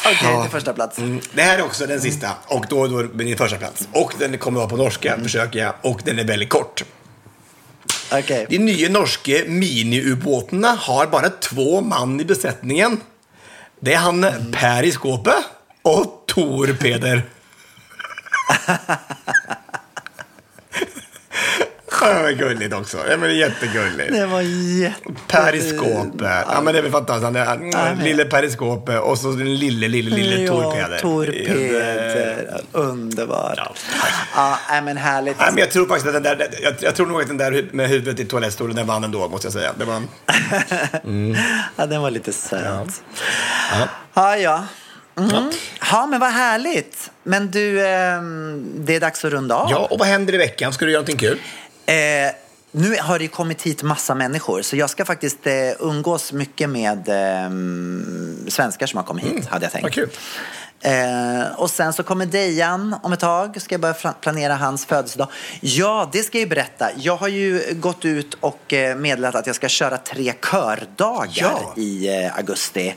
[0.05, 0.11] Okej.
[0.11, 0.97] Ja, Okej, Okej, till första plats.
[0.97, 1.21] Mm.
[1.33, 2.29] Det här är också den sista.
[2.47, 3.87] Och då, då är det första plats.
[3.91, 5.73] Och den kommer vara på norska, försöker jag.
[5.81, 6.83] Och den är väldigt kort.
[8.11, 8.45] Okej.
[8.49, 13.01] De nya norska miniubåtarna har bara två man i besättningen.
[13.79, 15.35] Det är han Per i skåpet
[15.81, 17.23] och Tor Peder.
[22.39, 22.97] Ja, men gulligt också.
[23.09, 24.11] Ja, men jättegulligt.
[24.13, 24.99] Det var jätte...
[25.27, 26.45] Periskopet.
[26.47, 27.35] Ja, men det är väl fantastiskt.
[27.35, 30.97] Mm, lille periskopet och så den lille, lille, lille Tor Peder.
[30.99, 32.61] Tor Peder.
[32.71, 33.53] Underbart.
[33.57, 33.73] Ja.
[34.35, 35.39] Ja, nej, men härligt.
[35.39, 37.65] Nej, men jag tror faktiskt att den där, jag, jag tror nog att den där
[37.71, 39.71] med huvudet i toalettstolen, den vann ändå, måste jag säga.
[39.77, 40.01] Det var,
[41.75, 43.03] Ja, den var lite söt.
[43.71, 43.87] ja.
[44.13, 44.65] Ja, ja.
[45.17, 45.51] Mm.
[45.91, 47.11] Ja, men vad härligt.
[47.23, 49.71] Men du, ehm, det är dags att runda av.
[49.71, 50.73] ja, och vad händer i veckan?
[50.73, 51.37] Ska du göra någonting kul?
[51.91, 52.31] Eh,
[52.71, 57.09] nu har det kommit hit massa människor, så jag ska faktiskt eh, umgås mycket med
[57.09, 57.49] eh,
[58.47, 59.83] svenskar som har kommit hit, hade jag tänkt.
[59.83, 60.09] Vad kul.
[60.81, 63.61] Eh, och sen så kommer Dejan om ett tag.
[63.61, 65.27] Ska jag börja planera hans födelsedag.
[65.61, 66.89] Ja, det ska jag ju berätta.
[66.97, 71.73] Jag har ju gått ut och eh, meddelat att jag ska köra tre kördagar Ja.
[71.75, 72.95] i eh, augusti.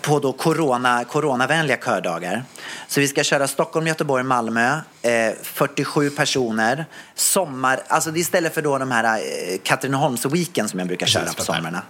[0.00, 2.44] På då corona, coronavänliga kördagar.
[2.88, 4.78] Så vi ska köra Stockholm, Göteborg, Malmö.
[5.02, 6.86] Eh, 47 personer.
[7.14, 11.32] Sommar, alltså det är istället för då de här eh, Katrineholms-weekend som jag brukar köra
[11.32, 11.82] på somrarna.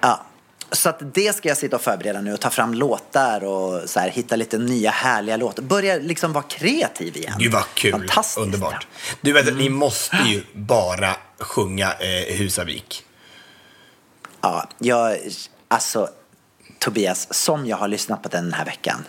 [0.00, 0.20] Ja.
[0.72, 4.00] Så att det ska jag sitta och förbereda nu och ta fram låtar och så
[4.00, 5.62] här, hitta lite nya härliga låtar.
[5.62, 7.34] Börja liksom vara kreativ igen.
[7.38, 7.92] Gud vad kul.
[7.92, 8.38] Fantastiskt.
[8.38, 8.86] Underbart.
[9.20, 13.04] Du vet, ni måste ju bara sjunga eh, Husavik.
[14.40, 15.18] Ja, jag,
[15.68, 16.08] alltså
[16.78, 19.04] Tobias, som jag har lyssnat på den den här veckan.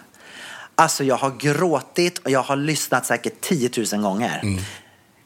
[0.75, 4.39] Alltså jag har gråtit och jag har lyssnat säkert 10 000 gånger.
[4.43, 4.63] Mm.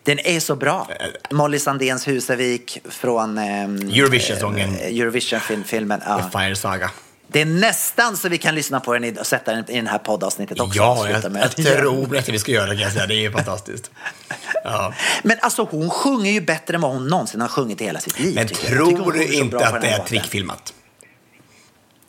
[0.08, 0.88] Den är så bra.
[1.32, 4.76] Molly Sandéns Husavik från ehm, Eurovision-sången.
[4.76, 6.02] eh, Eurovision-filmen.
[6.06, 6.30] Ja.
[6.34, 6.92] Fire Saga.
[7.28, 9.90] Det är nästan så vi kan lyssna på den i- och sätta den i det
[9.90, 10.78] här poddavsnittet också.
[10.78, 13.08] Ja, jag, med jag tror att vi ska göra det kan jag säga.
[13.08, 13.92] Det är ju fantastiskt.
[14.64, 14.94] Ja.
[15.24, 18.20] Men alltså hon sjunger ju bättre än vad hon någonsin har sjungit i hela sitt
[18.20, 18.36] liv.
[18.36, 20.74] Men tror du inte att det är trickfilmat?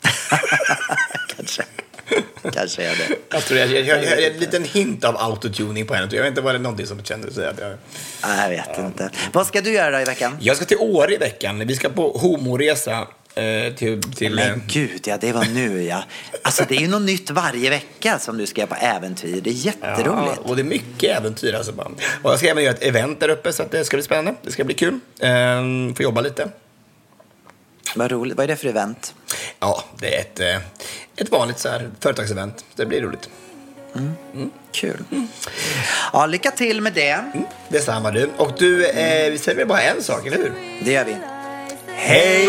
[1.36, 1.62] Kanske.
[2.52, 3.16] Kanske är det.
[3.30, 6.08] Jag tror jag, jag, jag, jag, en liten hint av autotuning på henne.
[6.12, 7.74] Jag vet inte, var det någonting som kändes att jag...
[8.22, 9.10] Nej, jag vet inte.
[9.32, 10.36] Vad ska du göra då i veckan?
[10.40, 11.66] Jag ska till Åre i veckan.
[11.66, 13.06] Vi ska på homoresa.
[13.34, 16.04] Eh, till, till, eh, Men gud, ja, det var nu ja.
[16.42, 19.40] Alltså det är ju något nytt varje vecka som du ska göra på äventyr.
[19.40, 20.40] Det är jätteroligt.
[20.44, 21.72] Ja, och det är mycket äventyr alltså.
[22.22, 24.34] Och jag ska även göra ett event där uppe så att det ska bli spännande.
[24.42, 25.00] Det ska bli kul.
[25.20, 26.48] Ehm, få jobba lite.
[27.94, 28.36] Vad roligt.
[28.36, 29.14] Vad är det för event?
[29.60, 30.56] Ja, det är ett, eh,
[31.16, 32.64] ett vanligt så här, företagsevent.
[32.76, 33.28] Det blir roligt.
[34.72, 35.04] Kul.
[36.12, 37.24] Ja, lycka till med det.
[37.68, 38.30] Detsamma du.
[38.36, 40.52] Och du, eh, vi säger väl bara en sak, eller hur?
[40.84, 41.16] Det gör vi.
[41.86, 42.48] Hej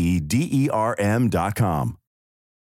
[0.00, 1.96] E D E R M dot com.